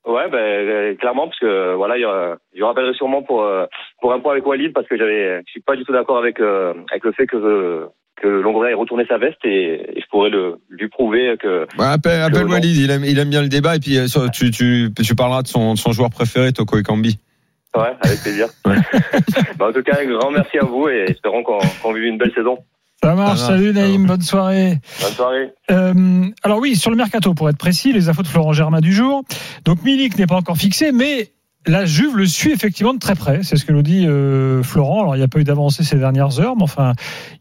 Ouais, 0.06 0.28
ben 0.30 0.36
euh, 0.36 0.94
clairement 0.96 1.28
parce 1.28 1.38
que 1.38 1.74
voilà, 1.76 1.94
je 1.98 2.62
rappellerai 2.62 2.92
sûrement 2.92 3.22
pour 3.22 3.42
euh, 3.42 3.64
pour 4.02 4.12
un 4.12 4.20
point 4.20 4.32
avec 4.32 4.46
Walid 4.46 4.74
parce 4.74 4.86
que 4.86 4.98
j'avais, 4.98 5.38
je 5.46 5.50
suis 5.50 5.62
pas 5.62 5.76
du 5.76 5.84
tout 5.84 5.92
d'accord 5.94 6.18
avec 6.18 6.40
euh, 6.40 6.74
avec 6.90 7.04
le 7.04 7.12
fait 7.12 7.26
que 7.26 7.36
euh, 7.38 7.86
que 8.16 8.28
Longoria 8.28 8.70
ait 8.70 8.74
retourné 8.74 9.04
sa 9.08 9.18
veste 9.18 9.38
et, 9.44 9.96
et 9.96 10.00
je 10.00 10.06
pourrais 10.10 10.30
le 10.30 10.58
lui 10.70 10.88
prouver 10.88 11.36
que 11.40 11.66
appelle 11.78 12.22
appelle 12.22 12.32
Que 12.32 12.46
non. 12.46 12.52
Walid, 12.52 12.76
il 12.76 12.90
aime, 12.90 13.04
il 13.04 13.18
aime 13.18 13.30
bien 13.30 13.42
le 13.42 13.48
débat 13.48 13.76
et 13.76 13.80
puis 13.80 13.98
euh, 13.98 14.06
tu, 14.32 14.50
tu, 14.50 14.90
tu 15.04 15.14
parleras 15.14 15.42
de 15.42 15.48
son, 15.48 15.74
de 15.74 15.78
son 15.78 15.92
joueur 15.92 16.10
préféré, 16.10 16.52
Toko 16.52 16.78
Ekambi. 16.78 17.18
ouais, 17.76 17.92
avec 18.00 18.22
plaisir. 18.22 18.48
Ouais. 18.66 18.76
Bah, 19.58 19.68
en 19.68 19.72
tout 19.72 19.82
cas, 19.82 19.98
un 20.00 20.06
grand 20.06 20.30
merci 20.30 20.58
à 20.58 20.64
vous 20.64 20.88
et 20.88 21.04
espérons 21.08 21.42
qu'on 21.42 21.58
qu'on 21.82 21.92
vive 21.92 22.04
une 22.04 22.18
belle 22.18 22.32
saison. 22.34 22.58
Ça 23.02 23.14
marche. 23.14 23.40
Ça 23.40 23.48
marche. 23.48 23.60
Salut 23.60 23.72
Naïm, 23.72 24.06
bonne 24.06 24.22
soirée. 24.22 24.78
Bonne 25.00 25.12
soirée. 25.12 25.50
Euh, 25.70 26.24
alors 26.42 26.58
oui, 26.58 26.74
sur 26.76 26.90
le 26.90 26.96
mercato, 26.96 27.34
pour 27.34 27.48
être 27.50 27.58
précis, 27.58 27.92
les 27.92 28.08
infos 28.08 28.22
de 28.22 28.28
Florent 28.28 28.52
Germain 28.52 28.80
du 28.80 28.92
jour. 28.92 29.22
Donc 29.64 29.82
Milik 29.84 30.18
n'est 30.18 30.26
pas 30.26 30.36
encore 30.36 30.56
fixé, 30.56 30.90
mais 30.92 31.28
la 31.66 31.84
Juve 31.86 32.16
le 32.16 32.26
suit 32.26 32.52
effectivement 32.52 32.94
de 32.94 32.98
très 32.98 33.14
près. 33.14 33.40
C'est 33.42 33.56
ce 33.56 33.64
que 33.64 33.72
nous 33.72 33.82
dit 33.82 34.06
euh, 34.06 34.62
Florent. 34.62 35.02
Alors 35.02 35.16
il 35.16 35.18
n'y 35.18 35.24
a 35.24 35.28
pas 35.28 35.38
eu 35.40 35.44
d'avancée 35.44 35.84
ces 35.84 35.96
dernières 35.96 36.38
heures, 36.40 36.56
mais 36.56 36.62
enfin, 36.62 36.92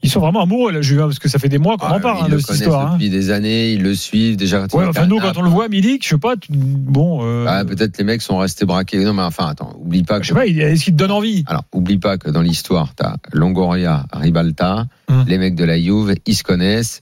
ils 0.01 0.09
sont 0.09 0.19
vraiment 0.19 0.41
amoureux 0.43 0.71
la 0.71 0.81
Juve, 0.81 1.01
hein, 1.01 1.05
parce 1.05 1.19
que 1.19 1.29
ça 1.29 1.39
fait 1.39 1.49
des 1.49 1.57
mois 1.57 1.77
qu'on 1.77 1.87
en 1.87 1.99
parle 1.99 2.25
hein, 2.25 2.29
de 2.29 2.37
cette 2.37 2.55
histoire. 2.55 2.87
hein. 2.87 2.93
depuis 2.93 3.09
des 3.09 3.31
années, 3.31 3.71
ils 3.73 3.81
le 3.83 3.93
suivent 3.95 4.37
déjà. 4.37 4.61
Ouais, 4.73 4.85
enfin 4.87 5.05
nous 5.07 5.19
quand 5.19 5.37
on 5.37 5.41
le 5.41 5.49
voit 5.49 5.67
Milik, 5.69 6.03
je 6.03 6.09
sais 6.09 6.17
pas, 6.17 6.35
tu- 6.37 6.51
bon, 6.51 7.19
euh, 7.23 7.45
Ah, 7.47 7.65
peut-être 7.65 7.97
les 7.97 8.03
mecs 8.03 8.21
sont 8.21 8.37
restés 8.37 8.65
braqués. 8.65 9.03
Non, 9.03 9.13
mais 9.13 9.23
enfin, 9.23 9.47
attends, 9.47 9.75
oublie 9.79 10.03
pas 10.03 10.19
que. 10.19 10.23
je 10.25 10.29
sais 10.29 10.35
pas, 10.35 10.45
est-ce 10.47 10.83
qu'il 10.85 10.93
te 10.93 10.97
donne 10.97 11.11
envie? 11.11 11.43
Alors, 11.47 11.63
oublie 11.73 11.97
pas 11.97 12.17
que 12.17 12.29
dans 12.29 12.41
l'histoire, 12.41 12.93
t'as 12.95 13.15
Longoria, 13.31 14.05
Ribalta, 14.13 14.85
Hum. 15.09 15.25
les 15.27 15.37
mecs 15.37 15.55
de 15.55 15.65
la 15.65 15.77
Juve, 15.79 16.15
ils 16.25 16.35
se 16.35 16.43
connaissent. 16.43 17.01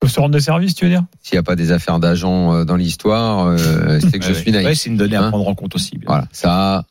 Peuvent 0.00 0.10
se 0.10 0.20
rendre 0.20 0.34
des 0.34 0.40
services, 0.40 0.74
tu 0.74 0.84
veux 0.84 0.90
dire? 0.90 1.04
S'il 1.22 1.36
n'y 1.36 1.40
a 1.40 1.42
pas 1.42 1.56
des 1.56 1.72
affaires 1.72 1.98
d'agents 1.98 2.52
euh, 2.54 2.64
dans 2.64 2.76
l'histoire, 2.76 3.46
euh, 3.46 3.98
c'est 4.00 4.18
que 4.18 4.24
je 4.26 4.32
suis 4.34 4.52
naïf. 4.52 4.66
Ouais, 4.66 4.74
c'est 4.74 4.90
une 4.90 4.96
donnée 4.96 5.16
à 5.16 5.24
Hein 5.24 5.28
prendre 5.30 5.48
en 5.48 5.54
compte 5.54 5.74
aussi. 5.74 5.92
bien. 5.96 6.04
Voilà, 6.06 6.26
ça. 6.32 6.84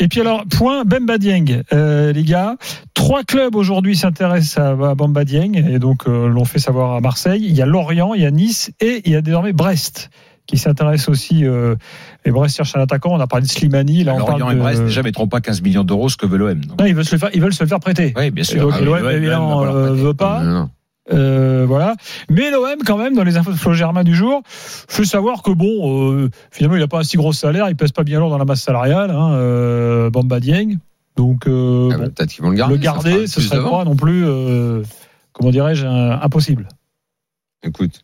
Et 0.00 0.08
puis 0.08 0.20
alors, 0.20 0.44
point 0.46 0.84
Bemba 0.84 1.16
Dieng, 1.18 1.62
euh, 1.72 2.12
les 2.12 2.22
gars. 2.22 2.56
Trois 2.94 3.24
clubs 3.24 3.54
aujourd'hui 3.54 3.96
s'intéressent 3.96 4.58
à, 4.58 4.70
à 4.90 4.94
Bemba 4.94 5.24
Dieng 5.24 5.52
et 5.54 5.78
donc 5.78 6.06
euh, 6.06 6.28
l'ont 6.28 6.44
fait 6.44 6.58
savoir 6.58 6.94
à 6.94 7.00
Marseille. 7.00 7.42
Il 7.46 7.54
y 7.54 7.62
a 7.62 7.66
Lorient, 7.66 8.12
il 8.14 8.20
y 8.22 8.26
a 8.26 8.30
Nice 8.30 8.70
et 8.80 9.00
il 9.06 9.12
y 9.12 9.16
a 9.16 9.22
désormais 9.22 9.52
Brest 9.54 10.10
qui 10.46 10.58
s'intéresse 10.58 11.08
aussi. 11.08 11.44
Euh, 11.46 11.76
et 12.26 12.30
Brest 12.30 12.56
cherche 12.56 12.76
un 12.76 12.80
attaquant. 12.80 13.10
On 13.12 13.20
a 13.20 13.26
parlé 13.26 13.46
de 13.46 13.50
Slimani. 13.50 14.04
Là, 14.04 14.14
on 14.14 14.18
Lorient 14.18 14.38
parle 14.38 14.52
et 14.52 14.54
de... 14.56 14.60
Brest 14.60 14.82
déjà 14.84 15.02
mettront 15.02 15.28
pas 15.28 15.40
15 15.40 15.62
millions 15.62 15.82
d'euros 15.84 16.08
ce 16.10 16.16
que 16.18 16.26
veut 16.26 16.36
l'OM. 16.36 16.60
Non, 16.78 16.84
ils 16.84 16.94
veulent 16.94 17.04
se 17.06 17.14
le 17.14 17.18
faire, 17.18 17.30
ils 17.32 17.40
veulent 17.40 17.54
se 17.54 17.64
le 17.64 17.68
faire 17.68 17.80
prêter. 17.80 18.12
Oui, 18.18 18.30
bien 18.30 18.42
Et 18.42 18.46
sûr. 18.46 18.60
donc 18.60 18.74
Ah 18.76 18.80
l'OM 18.84 19.10
évidemment 19.10 19.60
veut 19.62 20.14
pas. 20.14 20.42
Non, 20.42 20.50
non. 20.52 20.70
Euh, 21.12 21.64
voilà. 21.68 21.94
Mais 22.30 22.50
l'OM, 22.50 22.78
quand 22.84 22.98
même, 22.98 23.14
dans 23.14 23.22
les 23.24 23.36
infos 23.36 23.52
de 23.52 23.56
Flo 23.56 23.72
Germain 23.72 24.02
du 24.04 24.14
jour, 24.14 24.42
fait 24.46 25.04
savoir 25.04 25.42
que 25.42 25.50
bon, 25.52 26.12
euh, 26.14 26.30
finalement, 26.50 26.76
il 26.76 26.80
n'a 26.80 26.88
pas 26.88 26.98
un 26.98 27.04
si 27.04 27.16
gros 27.16 27.32
salaire, 27.32 27.68
il 27.68 27.76
pèse 27.76 27.92
pas 27.92 28.02
bien 28.04 28.18
lourd 28.18 28.30
dans 28.30 28.38
la 28.38 28.44
masse 28.44 28.62
salariale, 28.62 29.10
hein, 29.10 29.32
euh, 29.34 30.10
Bamba 30.10 30.40
Dieng. 30.40 30.78
Donc, 31.16 31.46
euh, 31.46 31.90
Ah, 31.92 31.98
bon, 31.98 32.04
Peut-être 32.10 32.30
qu'ils 32.30 32.42
vont 32.42 32.50
le 32.50 32.56
garder. 32.56 32.74
le 32.74 32.80
garder, 32.80 33.26
ce 33.26 33.40
serait 33.40 33.62
pas 33.62 33.84
non 33.84 33.96
plus, 33.96 34.24
euh, 34.26 34.82
comment 35.32 35.50
dirais-je, 35.50 35.86
impossible. 35.86 36.68
Écoute, 37.62 38.02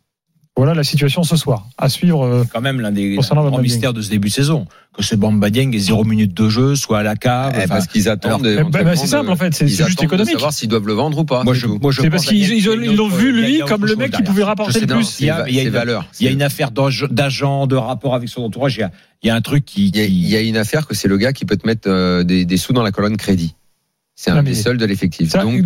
Voilà 0.55 0.75
la 0.75 0.83
situation 0.83 1.23
ce 1.23 1.35
soir. 1.35 1.67
À 1.79 1.89
suivre. 1.89 2.23
euh, 2.23 2.43
quand 2.53 2.61
même 2.61 2.79
l'un 2.79 2.91
des 2.91 3.15
grands 3.15 3.57
mystères 3.57 3.91
de 3.93 4.01
ce 4.03 4.09
début 4.11 4.27
de 4.29 4.33
saison. 4.33 4.67
Que 4.95 5.01
ce 5.01 5.15
Bamba 5.15 5.49
Dieng 5.49 5.73
ait 5.73 5.79
zéro 5.79 6.03
minute 6.03 6.35
de 6.35 6.47
jeu, 6.47 6.75
soit 6.75 6.99
à 6.99 7.03
la 7.03 7.15
cave. 7.15 7.59
eh, 7.59 7.67
parce 7.67 7.87
qu'ils 7.87 8.07
attendent. 8.07 8.45
alors, 8.45 8.59
éventuellement 8.59 8.91
bah, 8.91 8.95
c'est 8.95 9.07
simple, 9.07 9.31
en 9.31 9.35
fait, 9.35 9.55
c'est- 9.55 9.67
juste 9.67 9.81
attendent 9.81 9.97
de 9.97 10.03
économique. 10.03 10.33
savoir 10.33 10.53
s'ils 10.53 10.69
doivent 10.69 10.85
le 10.85 10.93
vendre 10.93 11.17
ou 11.17 11.25
pas. 11.25 11.43
moi, 11.43 11.55
je, 11.55 11.65
tout. 11.65 11.79
moi, 11.81 11.91
je 11.91 12.01
C'est 12.03 12.09
pense 12.11 12.25
parce 12.25 12.27
qu'ils 12.27 12.95
l'ont 12.95 13.07
vu, 13.07 13.29
il 13.29 13.35
lui, 13.45 13.59
comme 13.67 13.85
le 13.87 13.95
mec 13.95 14.11
qui 14.11 14.21
pouvait 14.21 14.43
rapporter 14.43 14.79
le 14.81 14.85
plus. 14.85 15.19
Il 15.19 15.25
y 15.25 15.29
a, 15.31 15.49
il 15.49 15.55
y 15.55 15.59
a 15.59 15.63
une, 15.63 15.69
valeur. 15.69 16.05
il 16.19 16.25
y 16.27 16.29
a 16.29 16.31
une 16.31 16.43
affaire 16.43 16.69
d'ag- 16.69 17.11
d'agent, 17.11 17.65
de 17.65 17.75
rapport 17.75 18.13
avec 18.13 18.29
son 18.29 18.43
entourage. 18.43 18.77
Il 18.77 18.81
y 18.81 18.83
a, 18.83 18.91
il 19.23 19.27
y 19.27 19.29
a 19.31 19.35
un 19.35 19.41
truc 19.41 19.65
qui. 19.65 19.87
Il 19.87 20.27
y, 20.29 20.35
a, 20.35 20.41
une 20.41 20.57
affaire 20.57 20.85
que 20.85 20.93
c'est 20.93 21.07
le 21.07 21.17
gars 21.17 21.33
qui 21.33 21.45
peut 21.45 21.57
te 21.57 21.65
mettre 21.65 21.89
euh, 21.89 22.23
des, 22.23 22.45
des 22.45 22.57
sous 22.57 22.73
dans 22.73 22.83
la 22.83 22.91
colonne 22.91 23.17
crédit. 23.17 23.55
C'est 24.15 24.29
un 24.31 24.43
des 24.43 24.53
seuls 24.53 24.77
de 24.77 24.85
l'effectif. 24.85 25.33
Donc, 25.33 25.65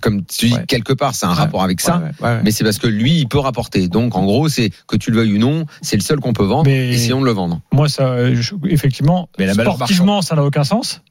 comme 0.00 0.24
tu 0.24 0.46
dis, 0.46 0.54
Ouais. 0.54 0.64
quelque 0.68 0.92
part, 0.92 1.14
c'est 1.16 1.26
un 1.26 1.30
Ouais. 1.30 1.34
rapport 1.34 1.62
avec 1.64 1.80
ça. 1.80 1.98
Ouais, 1.98 2.04
ouais, 2.20 2.28
ouais. 2.36 2.40
Mais 2.44 2.50
c'est 2.52 2.62
parce 2.64 2.78
que 2.78 2.86
lui, 2.86 3.18
il 3.18 3.26
peut 3.28 3.40
rapporter. 3.40 3.88
Donc, 3.88 4.14
en 4.14 4.24
gros, 4.24 4.48
c'est 4.48 4.70
que 4.86 4.96
tu 4.96 5.10
le 5.10 5.16
veuilles 5.18 5.34
ou 5.34 5.38
non, 5.38 5.66
c'est 5.82 5.96
le 5.96 6.02
seul 6.02 6.20
qu'on 6.20 6.32
peut 6.32 6.44
vendre. 6.44 6.66
Mais- 6.70 6.90
Essayons 6.90 7.20
de 7.20 7.26
le 7.26 7.32
vendre. 7.32 7.60
Moi, 7.72 7.88
ça, 7.88 8.32
je- 8.34 8.54
effectivement, 8.68 9.28
Mais 9.38 9.46
la 9.46 9.54
valeur 9.54 9.74
sportivement, 9.74 10.22
ça 10.22 10.36
n'a 10.36 10.44
aucun 10.44 10.62
sens. 10.64 11.02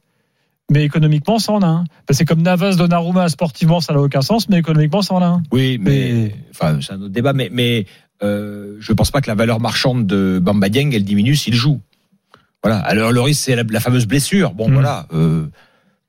Mais 0.70 0.82
économiquement, 0.84 1.38
ça 1.38 1.52
en 1.52 1.60
a 1.60 1.66
un. 1.66 1.84
Parce 2.06 2.06
que 2.08 2.14
C'est 2.14 2.24
comme 2.24 2.40
Navas, 2.40 2.76
Donnarumma, 2.76 3.28
sportivement, 3.28 3.80
ça 3.80 3.92
n'a 3.92 4.00
aucun 4.00 4.22
sens, 4.22 4.48
mais 4.48 4.58
économiquement, 4.58 5.02
ça 5.02 5.12
en 5.14 5.20
a 5.22 5.26
un. 5.26 5.42
Oui, 5.52 5.78
mais, 5.78 5.90
Mais- 5.90 6.34
enfin, 6.52 6.78
c'est 6.80 6.94
un 6.94 7.00
autre 7.02 7.12
débat. 7.12 7.34
Mais, 7.34 7.50
mais 7.52 7.84
euh, 8.22 8.76
je 8.80 8.92
pense 8.94 9.10
pas 9.10 9.20
que 9.20 9.28
la 9.28 9.34
valeur 9.34 9.60
marchande 9.60 10.06
de 10.06 10.40
Bamba 10.42 10.68
Dieng 10.70 10.90
elle 10.94 11.04
diminue 11.04 11.36
s'il 11.36 11.54
joue. 11.54 11.80
Voilà. 12.62 12.78
Alors 12.78 13.10
le 13.12 13.20
risque 13.20 13.42
c'est 13.44 13.56
la, 13.56 13.64
la 13.68 13.80
fameuse 13.80 14.06
blessure. 14.06 14.52
Bon 14.54 14.68
Mm. 14.68 14.72
voilà. 14.74 15.06
Euh, 15.12 15.46
Et 15.46 15.50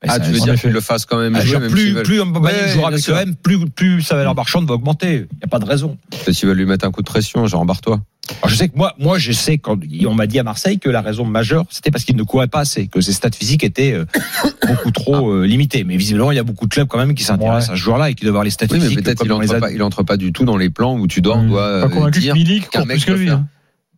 Ah, 0.08 0.14
ça- 0.14 0.20
tu 0.20 0.30
veux 0.30 0.40
en 0.40 0.44
dire 0.44 0.60
qu'ils 0.60 0.70
le 0.70 0.80
fassent 0.80 1.06
quand 1.06 1.18
même 1.18 1.34
Ah, 1.36 1.44
jouer, 1.44 1.58
même 1.58 1.70
plus, 1.70 1.94
plus 2.02 2.20
Mbappé 2.24 2.46
Ouais, 2.46 2.68
jouera 2.72 2.88
avec 2.88 3.06
l'OM, 3.06 3.34
plus, 3.36 3.58
plus 3.70 4.02
sa 4.02 4.16
valeur 4.16 4.34
marchande 4.34 4.66
va 4.66 4.74
augmenter. 4.74 5.26
Il 5.32 5.36
n'y 5.38 5.44
a 5.44 5.48
pas 5.48 5.58
de 5.58 5.64
raison. 5.64 5.96
Peut-être 6.10 6.30
qu'ils 6.36 6.48
veulent 6.48 6.56
lui 6.58 6.66
mettre 6.66 6.86
un 6.86 6.90
coup 6.90 7.02
de 7.02 7.06
pression, 7.06 7.46
genre 7.46 7.64
barre-toi. 7.64 8.00
Alors, 8.40 8.48
je 8.48 8.54
sais 8.56 8.68
que 8.70 8.76
moi, 8.76 8.94
moi, 8.98 9.18
je 9.18 9.32
sais 9.32 9.58
quand 9.58 9.78
on 10.06 10.14
m'a 10.14 10.26
dit 10.26 10.38
à 10.38 10.42
Marseille 10.42 10.78
que 10.78 10.88
la 10.88 11.02
raison 11.02 11.24
majeure, 11.26 11.64
c'était 11.68 11.90
parce 11.90 12.04
qu'il 12.04 12.16
ne 12.16 12.22
courait 12.22 12.46
pas 12.48 12.60
assez, 12.60 12.86
que 12.86 13.02
ses 13.02 13.12
stats 13.12 13.28
physiques 13.36 13.64
étaient 13.64 13.92
euh, 13.92 14.06
beaucoup 14.66 14.90
trop 14.90 15.30
euh, 15.30 15.44
limitées. 15.46 15.84
Mais 15.84 15.96
visiblement, 15.98 16.32
il 16.32 16.36
y 16.36 16.38
a 16.38 16.42
beaucoup 16.42 16.66
de 16.66 16.72
clubs 16.72 16.88
quand 16.88 16.96
même 16.98 17.14
qui 17.14 17.22
s'intéressent 17.22 17.70
à 17.70 17.76
ce 17.76 17.80
joueur-là 17.80 18.10
et 18.10 18.14
qui 18.14 18.24
doivent 18.24 18.34
avoir 18.36 18.44
les 18.44 18.50
stats 18.50 18.66
Oui, 18.70 18.78
mais 18.80 18.94
peut-être 19.02 19.18
qu'il 19.20 19.28
dans 19.28 19.40
les 19.40 19.50
entre 19.82 20.00
ad- 20.00 20.06
pas, 20.06 20.16
du 20.16 20.32
tout 20.32 20.44
dans 20.44 20.56
les 20.56 20.70
plans 20.70 20.96
où 20.98 21.06
tu 21.06 21.20
dois, 21.20 21.36
Mmh. 21.36 21.48
dois 21.48 21.88
Pas 21.90 22.06
euh, 22.06 22.10
dire 22.10 22.34
Milik 22.34 22.70
qu'un 22.70 22.86
mec 22.86 22.96
plus 22.98 23.04
que 23.04 23.10
doit 23.10 23.18
lui. 23.20 23.26
faire. 23.26 23.36
hein. 23.36 23.46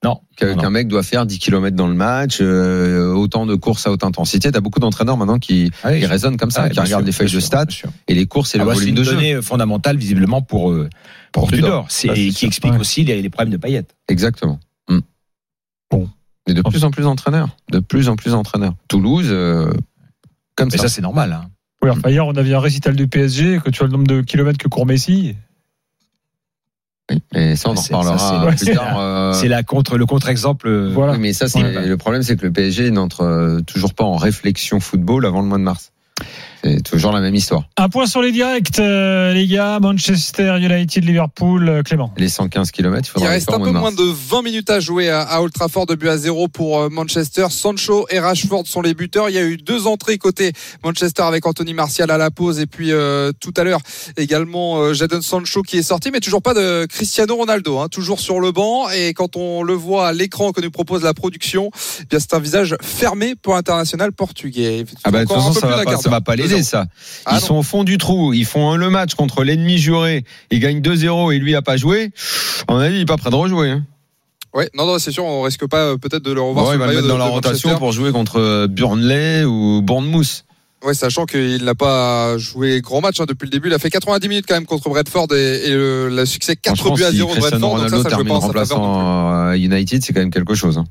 Non. 0.04 0.20
qu'un 0.36 0.70
mec 0.70 0.88
doit 0.88 1.02
faire 1.02 1.26
10 1.26 1.38
km 1.38 1.74
dans 1.74 1.88
le 1.88 1.94
match, 1.94 2.38
euh, 2.40 3.12
autant 3.12 3.46
de 3.46 3.54
courses 3.54 3.86
à 3.86 3.90
haute 3.90 4.04
intensité. 4.04 4.52
T'as 4.52 4.60
beaucoup 4.60 4.78
d'entraîneurs 4.78 5.16
maintenant 5.16 5.38
qui, 5.38 5.72
Ah 5.82 5.88
oui, 5.90 6.00
qui 6.00 6.06
raisonnent 6.06 6.36
comme 6.36 6.50
ça, 6.50 6.64
Ah, 6.64 6.68
qui 6.70 6.78
regardent 6.78 7.02
sûr, 7.02 7.06
les 7.06 7.12
feuilles 7.12 7.26
de 7.26 7.30
sûr, 7.40 7.42
stats 7.42 7.64
sûr. 7.70 7.88
et 8.06 8.14
les 8.14 8.26
courses 8.26 8.54
et 8.54 8.58
Ah 8.58 8.62
le 8.62 8.66
bah, 8.66 8.74
c'est 8.74 8.80
volume 8.80 8.90
une 8.96 9.00
de 9.00 9.04
jeu. 9.04 9.12
donnée 9.14 9.42
fondamentale 9.42 9.96
visiblement 9.96 10.42
pour 10.42 10.70
euh, 10.70 10.88
pour 11.32 11.50
Tudor. 11.50 11.86
C'est 11.88 12.08
c'est 12.08 12.18
et 12.20 12.30
sûr. 12.30 12.38
qui 12.40 12.46
explique 12.46 12.72
Ouais. 12.74 12.78
aussi 12.80 13.04
les, 13.04 13.20
les 13.22 13.30
problèmes 13.30 13.52
de 13.52 13.56
Payet. 13.56 13.84
Exactement. 14.08 14.60
Mm. 14.88 14.98
Bon. 15.90 16.08
Et 16.46 16.54
de 16.54 16.62
plus 16.62 16.84
en 16.84 16.90
plus 16.90 17.02
d'entraîneurs, 17.04 17.48
de 17.72 17.80
plus 17.80 18.08
en 18.08 18.14
plus 18.16 18.30
d'entraîneurs. 18.30 18.74
Toulouse, 18.88 19.26
euh, 19.30 19.72
comme 20.56 20.68
Mais 20.70 20.76
ça. 20.76 20.84
ça, 20.84 20.88
c'est 20.88 21.02
normal. 21.02 21.32
Hein. 21.32 21.48
Oui, 21.82 21.90
enfin, 21.90 22.08
hier, 22.10 22.24
on 22.26 22.34
avait 22.36 22.54
un 22.54 22.60
récital 22.60 22.94
du 22.96 23.08
PSG, 23.08 23.60
que 23.64 23.70
tu 23.70 23.82
as 23.82 23.86
le 23.86 23.92
nombre 23.92 24.06
de 24.06 24.20
kilomètres 24.22 24.58
que 24.58 24.68
court 24.68 24.86
Messi. 24.86 25.34
Oui, 27.10 27.22
Et 27.36 27.54
ça, 27.56 27.68
on 27.70 27.76
en 27.76 27.80
reparlera 27.80 28.54
c'est- 28.56 28.64
plus 28.64 28.74
tard. 28.74 28.98
euh, 28.98 29.32
C'est 29.32 29.46
la 29.48 29.62
contre 29.62 29.96
le 29.96 30.06
contre-exemple. 30.06 30.66
euh, 30.66 30.90
Voilà. 30.92 31.12
Oui, 31.12 31.18
mais 31.20 31.32
ça, 31.32 31.46
c'est 31.48 31.62
Ouais. 31.62 31.86
le 31.86 31.96
problème, 31.96 32.22
c'est 32.22 32.36
que 32.36 32.44
le 32.44 32.52
PSG 32.52 32.90
n'entre 32.90 33.22
euh, 33.22 33.60
toujours 33.60 33.94
pas 33.94 34.04
en 34.04 34.16
réflexion 34.16 34.80
football 34.80 35.24
avant 35.24 35.40
le 35.40 35.46
mois 35.46 35.58
de 35.58 35.62
mars. 35.62 35.92
C'est 36.66 36.82
toujours 36.82 37.12
la 37.12 37.20
même 37.20 37.34
histoire. 37.34 37.64
Un 37.76 37.88
point 37.88 38.06
sur 38.06 38.22
les 38.22 38.32
directs, 38.32 38.78
euh, 38.78 39.32
les 39.32 39.46
gars. 39.46 39.78
Manchester 39.80 40.56
United, 40.58 41.04
Liverpool, 41.04 41.68
euh, 41.68 41.82
Clément. 41.82 42.12
Les 42.16 42.28
115 42.28 42.70
km, 42.70 42.96
il 42.96 43.00
Il 43.00 43.10
faudra 43.12 43.28
les 43.28 43.34
reste 43.34 43.52
un 43.52 43.60
peu 43.60 43.70
moins 43.70 43.92
de 43.92 44.02
20 44.02 44.42
minutes 44.42 44.70
à 44.70 44.80
jouer 44.80 45.08
à, 45.10 45.22
à 45.22 45.40
Old 45.40 45.52
Trafford, 45.52 45.86
de 45.86 45.94
but 45.94 46.08
à 46.08 46.16
zéro 46.16 46.48
pour 46.48 46.80
euh, 46.80 46.88
Manchester. 46.88 47.46
Sancho 47.50 48.06
et 48.10 48.18
Rashford 48.18 48.66
sont 48.66 48.82
les 48.82 48.94
buteurs. 48.94 49.28
Il 49.28 49.34
y 49.34 49.38
a 49.38 49.44
eu 49.44 49.56
deux 49.56 49.86
entrées 49.86 50.18
côté 50.18 50.52
Manchester 50.82 51.22
avec 51.22 51.46
Anthony 51.46 51.74
Martial 51.74 52.10
à 52.10 52.18
la 52.18 52.30
pause 52.30 52.58
et 52.58 52.66
puis 52.66 52.92
euh, 52.92 53.32
tout 53.40 53.54
à 53.56 53.64
l'heure 53.64 53.80
également 54.16 54.78
euh, 54.78 54.92
Jadon 54.94 55.22
Sancho 55.22 55.62
qui 55.62 55.78
est 55.78 55.82
sorti, 55.82 56.10
mais 56.10 56.20
toujours 56.20 56.42
pas 56.42 56.54
de 56.54 56.86
Cristiano 56.86 57.36
Ronaldo, 57.36 57.78
hein, 57.78 57.88
toujours 57.88 58.20
sur 58.20 58.40
le 58.40 58.52
banc. 58.52 58.88
Et 58.90 59.14
quand 59.14 59.36
on 59.36 59.62
le 59.62 59.74
voit 59.74 60.08
à 60.08 60.12
l'écran 60.12 60.52
que 60.52 60.60
nous 60.60 60.70
propose 60.70 61.02
la 61.02 61.14
production, 61.14 61.70
eh 62.00 62.04
bien 62.06 62.18
c'est 62.18 62.34
un 62.34 62.40
visage 62.40 62.76
fermé 62.80 63.34
pour 63.34 63.54
l'international 63.54 64.12
portugais. 64.12 64.84
Ah 65.04 65.10
bah, 65.10 65.20
de 65.20 65.28
toute 65.28 65.36
façon, 65.36 65.52
ça 65.52 65.66
va 65.66 65.84
pas, 65.84 65.96
ça 65.96 66.08
va 66.08 66.16
d'heure. 66.16 66.24
pas 66.24 66.36
l'aider, 66.36 66.55
ça. 66.62 66.86
Ah 67.24 67.32
ils 67.32 67.34
non. 67.34 67.40
sont 67.40 67.54
au 67.56 67.62
fond 67.62 67.84
du 67.84 67.98
trou. 67.98 68.32
Ils 68.32 68.44
font 68.46 68.76
le 68.76 68.90
match 68.90 69.14
contre 69.14 69.44
l'ennemi 69.44 69.78
juré. 69.78 70.24
Ils 70.50 70.60
gagnent 70.60 70.80
2-0 70.80 71.32
et 71.34 71.38
lui 71.38 71.54
a 71.54 71.62
pas 71.62 71.76
joué. 71.76 72.10
À 72.68 72.72
mon 72.74 72.78
avis, 72.80 72.96
il 72.96 73.02
est 73.02 73.06
pas 73.06 73.16
prêt 73.16 73.30
de 73.30 73.34
rejouer. 73.36 73.70
Hein. 73.70 73.84
Ouais, 74.54 74.70
non, 74.74 74.86
non, 74.86 74.98
c'est 74.98 75.12
sûr, 75.12 75.24
on 75.24 75.42
risque 75.42 75.66
pas 75.66 75.80
euh, 75.92 75.96
peut-être 75.98 76.22
de 76.22 76.32
le 76.32 76.40
revoir 76.40 76.64
Bon, 76.64 76.70
sur 76.70 76.76
il 76.76 76.78
va 76.80 76.86
le 76.86 76.92
mettre 76.94 77.04
de- 77.04 77.08
dans 77.08 77.18
la 77.18 77.26
de 77.26 77.30
rotation 77.30 77.76
pour 77.76 77.92
jouer 77.92 78.10
contre 78.12 78.40
euh, 78.40 78.66
Burnley 78.66 79.44
ou 79.44 79.82
Bournemouth. 79.82 80.44
Ouais, 80.84 80.94
sachant 80.94 81.26
qu'il 81.26 81.64
n'a 81.64 81.74
pas 81.74 82.38
joué 82.38 82.80
grand 82.80 83.00
match 83.00 83.20
hein, 83.20 83.24
depuis 83.28 83.44
le 83.46 83.50
début. 83.50 83.68
Il 83.68 83.74
a 83.74 83.78
fait 83.78 83.90
90 83.90 84.28
minutes 84.28 84.44
quand 84.48 84.54
même 84.54 84.66
contre 84.66 84.88
Bradford 84.88 85.26
et, 85.32 85.66
et 85.66 85.70
le, 85.74 86.08
le 86.08 86.24
succès 86.26 86.54
4 86.56 86.76
Franchement, 86.76 86.94
buts 86.94 87.02
à 87.04 87.10
si 87.10 87.16
0 87.16 87.34
de 87.34 87.40
Bradford. 87.40 87.60
Donc 87.80 87.90
ça, 87.90 88.02
ça 88.02 88.08
termine 88.08 88.28
pas 88.28 88.34
en 88.34 88.40
remplaçant 88.40 89.52
United, 89.54 90.02
c'est 90.04 90.12
quand 90.12 90.20
même 90.20 90.30
quelque 90.30 90.54
chose. 90.54 90.78
hein. 90.78 90.84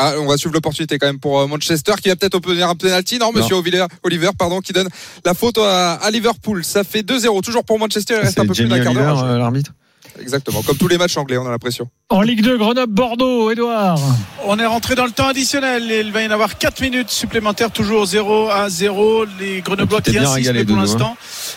Ah, 0.00 0.14
on 0.18 0.26
va 0.26 0.36
suivre 0.36 0.54
l'opportunité 0.54 0.98
quand 0.98 1.06
même 1.08 1.18
pour 1.18 1.40
euh, 1.40 1.46
Manchester 1.48 1.92
qui 2.00 2.08
va 2.08 2.16
peut-être 2.16 2.36
obtenir 2.36 2.68
un 2.68 2.74
penalty. 2.76 3.18
Non, 3.18 3.32
monsieur 3.32 3.56
Oliver, 4.04 4.28
pardon, 4.38 4.60
qui 4.60 4.72
donne 4.72 4.88
la 5.24 5.34
faute 5.34 5.58
à, 5.58 5.94
à 5.94 6.10
Liverpool. 6.10 6.64
Ça 6.64 6.84
fait 6.84 7.02
2-0 7.02 7.42
toujours 7.42 7.64
pour 7.64 7.78
Manchester. 7.78 8.14
Il 8.20 8.24
reste 8.26 8.38
un 8.38 8.46
peu 8.46 8.54
plus 8.54 8.68
d'un 8.68 8.76
quart 8.84 8.94
d'heure. 8.94 9.24
euh, 9.24 9.38
l'arbitre. 9.38 9.72
Exactement, 10.20 10.62
comme 10.62 10.76
tous 10.76 10.88
les 10.88 10.98
matchs 10.98 11.16
anglais, 11.16 11.36
on 11.36 11.46
a 11.46 11.50
l'impression. 11.50 11.88
En 12.10 12.22
Ligue 12.22 12.40
2, 12.40 12.56
Grenoble-Bordeaux, 12.56 13.50
Edouard. 13.50 13.98
On 14.46 14.58
est 14.58 14.64
rentré 14.64 14.94
dans 14.94 15.04
le 15.04 15.10
temps 15.10 15.28
additionnel. 15.28 15.82
Il 15.90 16.10
va 16.10 16.22
y 16.22 16.26
en 16.26 16.30
avoir 16.30 16.56
4 16.56 16.80
minutes 16.80 17.10
supplémentaires, 17.10 17.70
toujours 17.70 18.06
0 18.06 18.48
à 18.48 18.70
0. 18.70 19.26
Les 19.38 19.60
Grenoblois 19.60 20.00
Tu 20.00 20.12
qui 20.12 20.18
bien 20.18 20.22
insistent 20.30 20.54
pour 20.54 20.64
Doudou, 20.64 20.76
l'instant. 20.80 21.16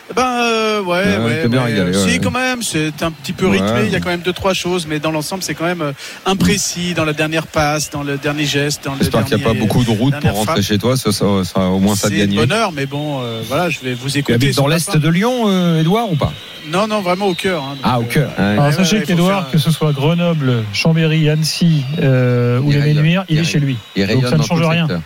Eh 0.09 0.13
Ben 0.13 0.25
euh, 0.27 0.81
ouais, 0.81 0.87
Ouais, 0.89 1.17
ouais, 1.23 1.41
t'es 1.43 1.47
bien 1.47 1.59
ouais. 1.63 1.71
régalé, 1.71 1.93
Si 1.93 2.05
ouais. 2.05 2.19
quand 2.19 2.31
même, 2.31 2.63
c'est 2.63 3.01
un 3.01 3.11
petit 3.11 3.31
peu 3.31 3.47
rythmé. 3.47 3.71
Ouais. 3.71 3.85
Il 3.85 3.93
y 3.93 3.95
a 3.95 4.01
quand 4.01 4.09
même 4.09 4.19
deux 4.19 4.33
trois 4.33 4.53
choses, 4.53 4.87
mais 4.89 4.99
dans 4.99 5.11
l'ensemble, 5.11 5.41
c'est 5.41 5.53
quand 5.55 5.63
même 5.63 5.81
euh, 5.81 5.93
imprécis 6.25 6.95
dans 6.95 7.05
la 7.05 7.13
dernière 7.13 7.47
passe, 7.47 7.89
dans 7.89 8.03
le 8.03 8.17
dernier 8.17 8.43
geste, 8.43 8.83
dans 8.83 8.91
le 8.91 8.97
J'espère 8.99 9.23
qu'il 9.23 9.37
n'y 9.37 9.43
a 9.43 9.47
pas 9.47 9.53
beaucoup 9.53 9.85
de 9.85 9.89
routes 9.91 10.11
dernière 10.11 10.31
pour 10.31 10.39
rentrer 10.39 10.55
frappe. 10.55 10.65
chez 10.65 10.77
toi. 10.77 10.97
Ça, 10.97 11.13
ça 11.13 11.45
sera 11.45 11.69
au 11.69 11.79
moins 11.79 11.95
ça 11.95 12.09
de 12.09 12.13
C'est 12.15 12.19
de 12.19 12.25
gagner. 12.25 12.45
bonheur, 12.45 12.73
mais 12.73 12.85
bon, 12.87 13.21
euh, 13.21 13.41
voilà, 13.47 13.69
je 13.69 13.79
vais 13.79 13.93
vous 13.93 14.09
Tu 14.09 14.17
écouter. 14.17 14.33
habites 14.33 14.53
sur 14.55 14.63
dans 14.63 14.67
l'est 14.67 14.97
de 14.97 15.07
Lyon, 15.09 15.43
euh, 15.47 15.79
Edouard, 15.79 16.11
ou 16.11 16.17
pas? 16.17 16.33
Non, 16.71 16.87
non, 16.87 17.01
vraiment 17.01 17.25
au 17.27 17.33
cœur. 17.33 17.63
hein. 17.63 17.69
Donc, 17.75 17.79
Ah, 17.83 17.99
au 17.99 18.03
euh, 18.03 18.05
cœur. 18.05 18.29
Ouais. 18.37 18.43
Alors, 18.45 18.65
ouais, 18.65 18.71
sachez 18.73 18.97
ouais, 18.99 19.03
qu'Edouard, 19.03 19.43
faire- 19.43 19.51
que 19.51 19.57
ce 19.57 19.71
soit 19.71 19.93
Grenoble, 19.93 20.40
Chambéry, 20.73 21.29
Annecy 21.29 21.83
euh, 22.01 22.59
ou 22.59 22.71
Il 22.71 22.77
les. 22.79 22.93
Ménuires, 22.93 23.23
il 23.29 23.35
Il 23.37 23.41
est 23.41 23.43
chez 23.45 23.59
lui. 23.59 23.77
Il 23.95 24.03
rayonne 24.03 24.29
ça 24.29 24.37
ne 24.37 24.43
change 24.43 24.61
rien. 24.61 24.87
secteur. 24.87 25.01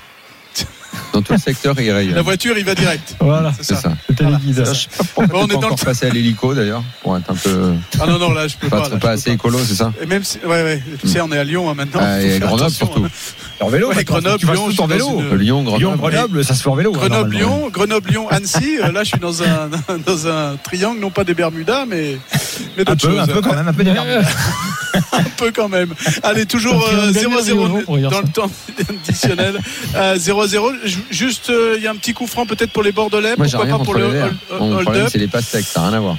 Dans 1.14 1.22
tout 1.22 1.34
le 1.34 1.40
secteur, 1.40 1.76
il 1.80 1.88
La 1.88 1.96
rayonne. 1.96 2.20
voiture, 2.22 2.58
il 2.58 2.64
va 2.66 2.74
direct. 2.76 3.16
Voilà, 3.20 3.52
C'est 3.62 3.76
ça. 3.76 3.94
c'était 4.08 4.24
Voilà, 4.24 4.38
pas 4.38 5.26
Bon, 5.28 5.40
on 5.44 5.46
est 5.48 5.54
pas 5.54 5.60
dans 5.60 5.70
le- 5.70 5.76
passé 5.86 6.06
à 6.08 6.10
l'hélico 6.10 6.54
d'ailleurs 6.54 6.84
pour 7.04 7.18
être 7.18 7.30
un 7.30 7.36
peu 7.36 7.74
Ah 8.02 8.06
non, 8.08 8.18
non, 8.18 8.34
là, 8.34 8.48
je 8.48 8.56
peux 8.56 8.68
pas, 8.70 8.82
pas. 8.82 8.90
là, 8.90 8.98
pas 8.98 9.10
assez 9.12 9.30
peux 9.30 9.32
écolo, 9.32 9.58
c'est 9.66 9.76
ça 9.76 9.92
Et 10.02 10.06
même 10.06 10.24
si, 10.24 10.40
ouais, 10.40 10.64
ouais, 10.64 10.84
tu 11.02 11.08
sais, 11.10 11.20
on 11.22 11.32
est 11.32 11.38
à 11.38 11.44
Lyon 11.44 11.70
hein, 11.70 11.74
maintenant. 11.74 12.00
Ah, 12.04 12.22
Et 12.22 12.40
Grenoble 12.40 12.72
surtout. 12.72 13.06
En 13.62 13.68
vélo, 13.70 13.90
Ouais, 13.94 14.04
Grenoble, 14.04 14.40
tu 14.40 14.46
Lyon, 14.46 14.54
en 14.84 14.88
vélo. 14.88 15.20
une- 15.32 15.38
Lyon, 15.38 15.64
Grenoble. 15.64 15.80
Lyon, 15.80 15.96
Grenoble, 15.98 16.46
ça 16.46 16.54
se 16.54 16.64
fait 16.64 16.70
en 16.70 16.76
vélo. 16.76 16.92
hein, 16.94 16.98
Grenoble, 16.98 17.34
normalement. 17.34 17.58
Lyon, 17.60 17.70
Grenoble, 17.72 18.10
Lyon, 18.10 18.30
Annecy. 18.30 18.78
Euh, 18.82 18.92
Là, 18.92 19.04
je 19.04 19.10
suis 19.10 19.20
dans 19.20 19.44
un, 19.44 19.70
dans 20.06 20.28
un 20.28 20.56
triangle, 20.64 21.00
non 21.00 21.12
pas 21.12 21.24
des 21.26 21.34
Bermudas, 21.34 21.86
mais, 21.88 22.18
mais 22.78 22.84
d'autres 22.86 23.02
choses. 23.10 23.20
un 23.20 23.28
peu 23.28 23.42
quand 23.42 23.54
même, 23.56 23.68
un 23.68 23.74
peu 23.74 23.84
des 23.84 23.92
Bermudes. 23.92 24.26
Un 25.20 25.24
peu 25.38 25.52
quand 25.52 25.70
même. 25.70 25.94
Allez, 26.24 26.46
toujours 26.46 26.84
Ça 26.84 26.90
fait 26.90 26.96
un 26.96 27.08
euh, 27.10 27.12
gagnant 27.12 27.40
0-0 27.40 27.84
pour 27.84 27.98
dire 27.98 28.10
dans 28.10 28.22
le 28.22 28.28
temps 28.28 28.52
additionnel. 28.90 29.60
Euh, 29.96 30.16
0-0. 30.18 30.74
Ju- 30.84 30.98
Juste, 31.10 31.50
euh, 31.50 31.76
il 31.78 31.84
y 31.84 31.88
a 31.88 31.92
un 31.92 31.96
petit 31.96 32.14
coup 32.14 32.28
franc 32.28 32.46
peut-être 32.46 32.72
pour 32.72 32.84
les 32.84 32.92
Bordelais. 32.92 33.36
Pourquoi 33.38 33.64
rien 33.64 33.78
pas 33.78 33.84
pour 33.84 33.94
le 33.94 34.06
hold-up 34.60 35.10
c'est 35.12 35.18
les 35.18 35.28
pastèques, 35.28 35.66
ça 35.66 35.80
n'a 35.82 35.88
rien 35.90 35.98
à 35.98 36.02
voir. 36.02 36.18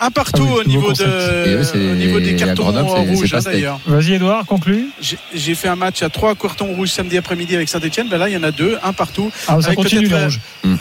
Un 0.00 0.10
partout 0.10 0.42
Ah 0.46 0.52
oui, 0.56 0.60
au, 0.60 0.68
niveau 0.68 0.92
de, 0.92 2.14
au 2.16 2.20
des 2.20 2.36
cartons 2.36 2.64
rouges 3.04 3.34
hein, 3.34 3.38
d'ailleurs. 3.44 3.80
Vas-y, 3.86 4.14
Edouard, 4.14 4.44
conclue. 4.46 4.88
J'ai- 5.00 5.54
fait 5.54 5.68
un 5.68 5.76
match 5.76 6.02
à 6.02 6.08
trois 6.08 6.34
cartons 6.34 6.66
rouges 6.74 6.88
samedi 6.90 7.16
après-midi 7.16 7.54
avec 7.54 7.68
Saint-Etienne. 7.68 8.08
Ben 8.10 8.18
là, 8.18 8.28
il 8.28 8.32
y 8.34 8.36
en 8.36 8.42
a 8.42 8.50
deux, 8.50 8.76
un 8.82 8.92
partout. 8.92 9.30
Ah, 9.46 9.56
ça 9.60 9.68
Avec 9.68 9.76
continue, 9.76 10.08
le 10.08 10.16
euh. 10.16 10.28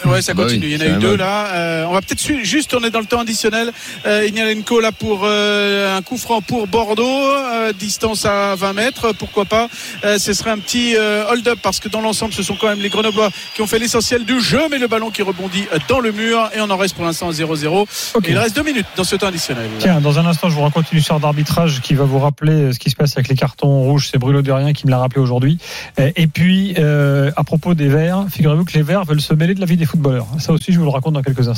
Ouais, 0.06 0.21
ça 0.21 0.34
Bah 0.34 0.43
oui, 0.45 0.53
continue. 0.53 0.67
il 0.73 0.73
y 0.73 0.77
en 0.77 0.82
a 0.93 0.97
eu 0.97 0.99
deux 0.99 1.15
là. 1.15 1.47
Euh, 1.53 1.86
on 1.88 1.93
va 1.93 2.01
peut-être 2.01 2.21
juste, 2.43 2.73
on 2.73 2.84
est 2.84 2.89
dans 2.89 2.99
le 2.99 3.06
temps 3.06 3.19
additionnel. 3.19 3.71
Euh, 4.08 4.25
Ignalenko 4.27 4.79
là 4.79 4.91
pour 4.91 5.21
euh, 5.25 5.95
un 5.95 6.01
coup 6.01 6.17
franc 6.17 6.41
pour 6.41 6.67
Bordeaux, 6.67 7.03
euh, 7.03 7.71
distance 7.73 8.25
à 8.25 8.56
20 8.56 8.73
mètres. 8.73 9.12
Pourquoi 9.13 9.45
pas? 9.45 9.67
Euh, 10.03 10.17
Ce 10.17 10.34
serait 10.34 10.49
un 10.51 10.58
petit 10.58 10.95
euh, 10.97 11.25
hold-up 11.29 11.60
parce 11.62 11.79
que 11.79 11.88
dans 11.89 12.01
l'ensemble, 12.01 12.34
ce 12.34 12.41
sont 12.43 12.56
quand 12.60 12.67
même 12.67 12.82
les 12.82 12.89
Grenoblois 12.89 13.29
qui 13.53 13.62
ont 13.62 13.67
fait 13.67 13.79
l'essentiel 13.79 14.25
du 14.25 14.41
jeu, 14.41 14.62
mais 14.71 14.79
le 14.79 14.88
ballon 14.88 15.12
qui 15.12 15.21
rebondit 15.21 15.65
dans 15.88 15.99
le 15.99 16.12
mur 16.12 16.49
et 16.56 16.62
on 16.62 16.69
en 16.69 16.77
reste 16.77 16.95
pour 16.95 17.06
l'instant 17.06 17.29
à 17.29 17.32
0-0. 17.32 17.86
Ok. 18.15 18.27
Et 18.27 18.32
il 18.32 18.38
reste 18.38 18.56
deux 18.56 18.63
minutes 18.63 18.82
dans 18.95 19.03
ce 19.03 19.15
temps 19.15 19.27
additionnel. 19.27 19.69
Tiens, 19.79 20.01
dans 20.01 20.19
un 20.19 20.25
instant, 20.25 20.49
je 20.49 20.55
vous 20.55 20.61
raconte 20.61 20.91
une 20.91 20.99
histoire 20.99 21.19
d'arbitrage 21.19 21.81
qui 21.81 21.93
va 21.93 22.03
vous 22.03 22.19
rappeler 22.19 22.53
euh, 22.53 22.71
ce 22.73 22.79
qui 22.79 22.89
se 22.89 22.95
passe 22.95 23.15
avec 23.17 23.27
les 23.27 23.35
cartons 23.35 23.81
rouges. 23.81 24.09
C'est 24.11 24.17
Bruno 24.17 24.41
Derrien 24.41 24.73
qui 24.73 24.85
me 24.85 24.91
l'a 24.91 24.99
rappelé 24.99 25.21
aujourd'hui. 25.21 25.57
Euh, 25.99 26.11
Et 26.15 26.27
puis, 26.27 26.75
euh, 26.77 27.31
à 27.35 27.43
propos 27.43 27.73
des 27.73 27.87
Verts, 27.87 28.25
figurez-vous 28.29 28.65
que 28.65 28.73
les 28.73 28.83
Verts 28.83 29.05
veulent 29.05 29.21
se 29.21 29.33
mêler 29.33 29.55
de 29.55 29.59
la 29.59 29.65
vie 29.65 29.77
des 29.77 29.85
footballeurs. 29.85 30.27
Ça 30.39 30.53
aussi, 30.53 30.71
je 30.71 30.79
vous 30.79 30.85
le 30.85 30.91
raconte 30.91 31.13
dans 31.13 31.21
quelques 31.21 31.47
instants. 31.47 31.53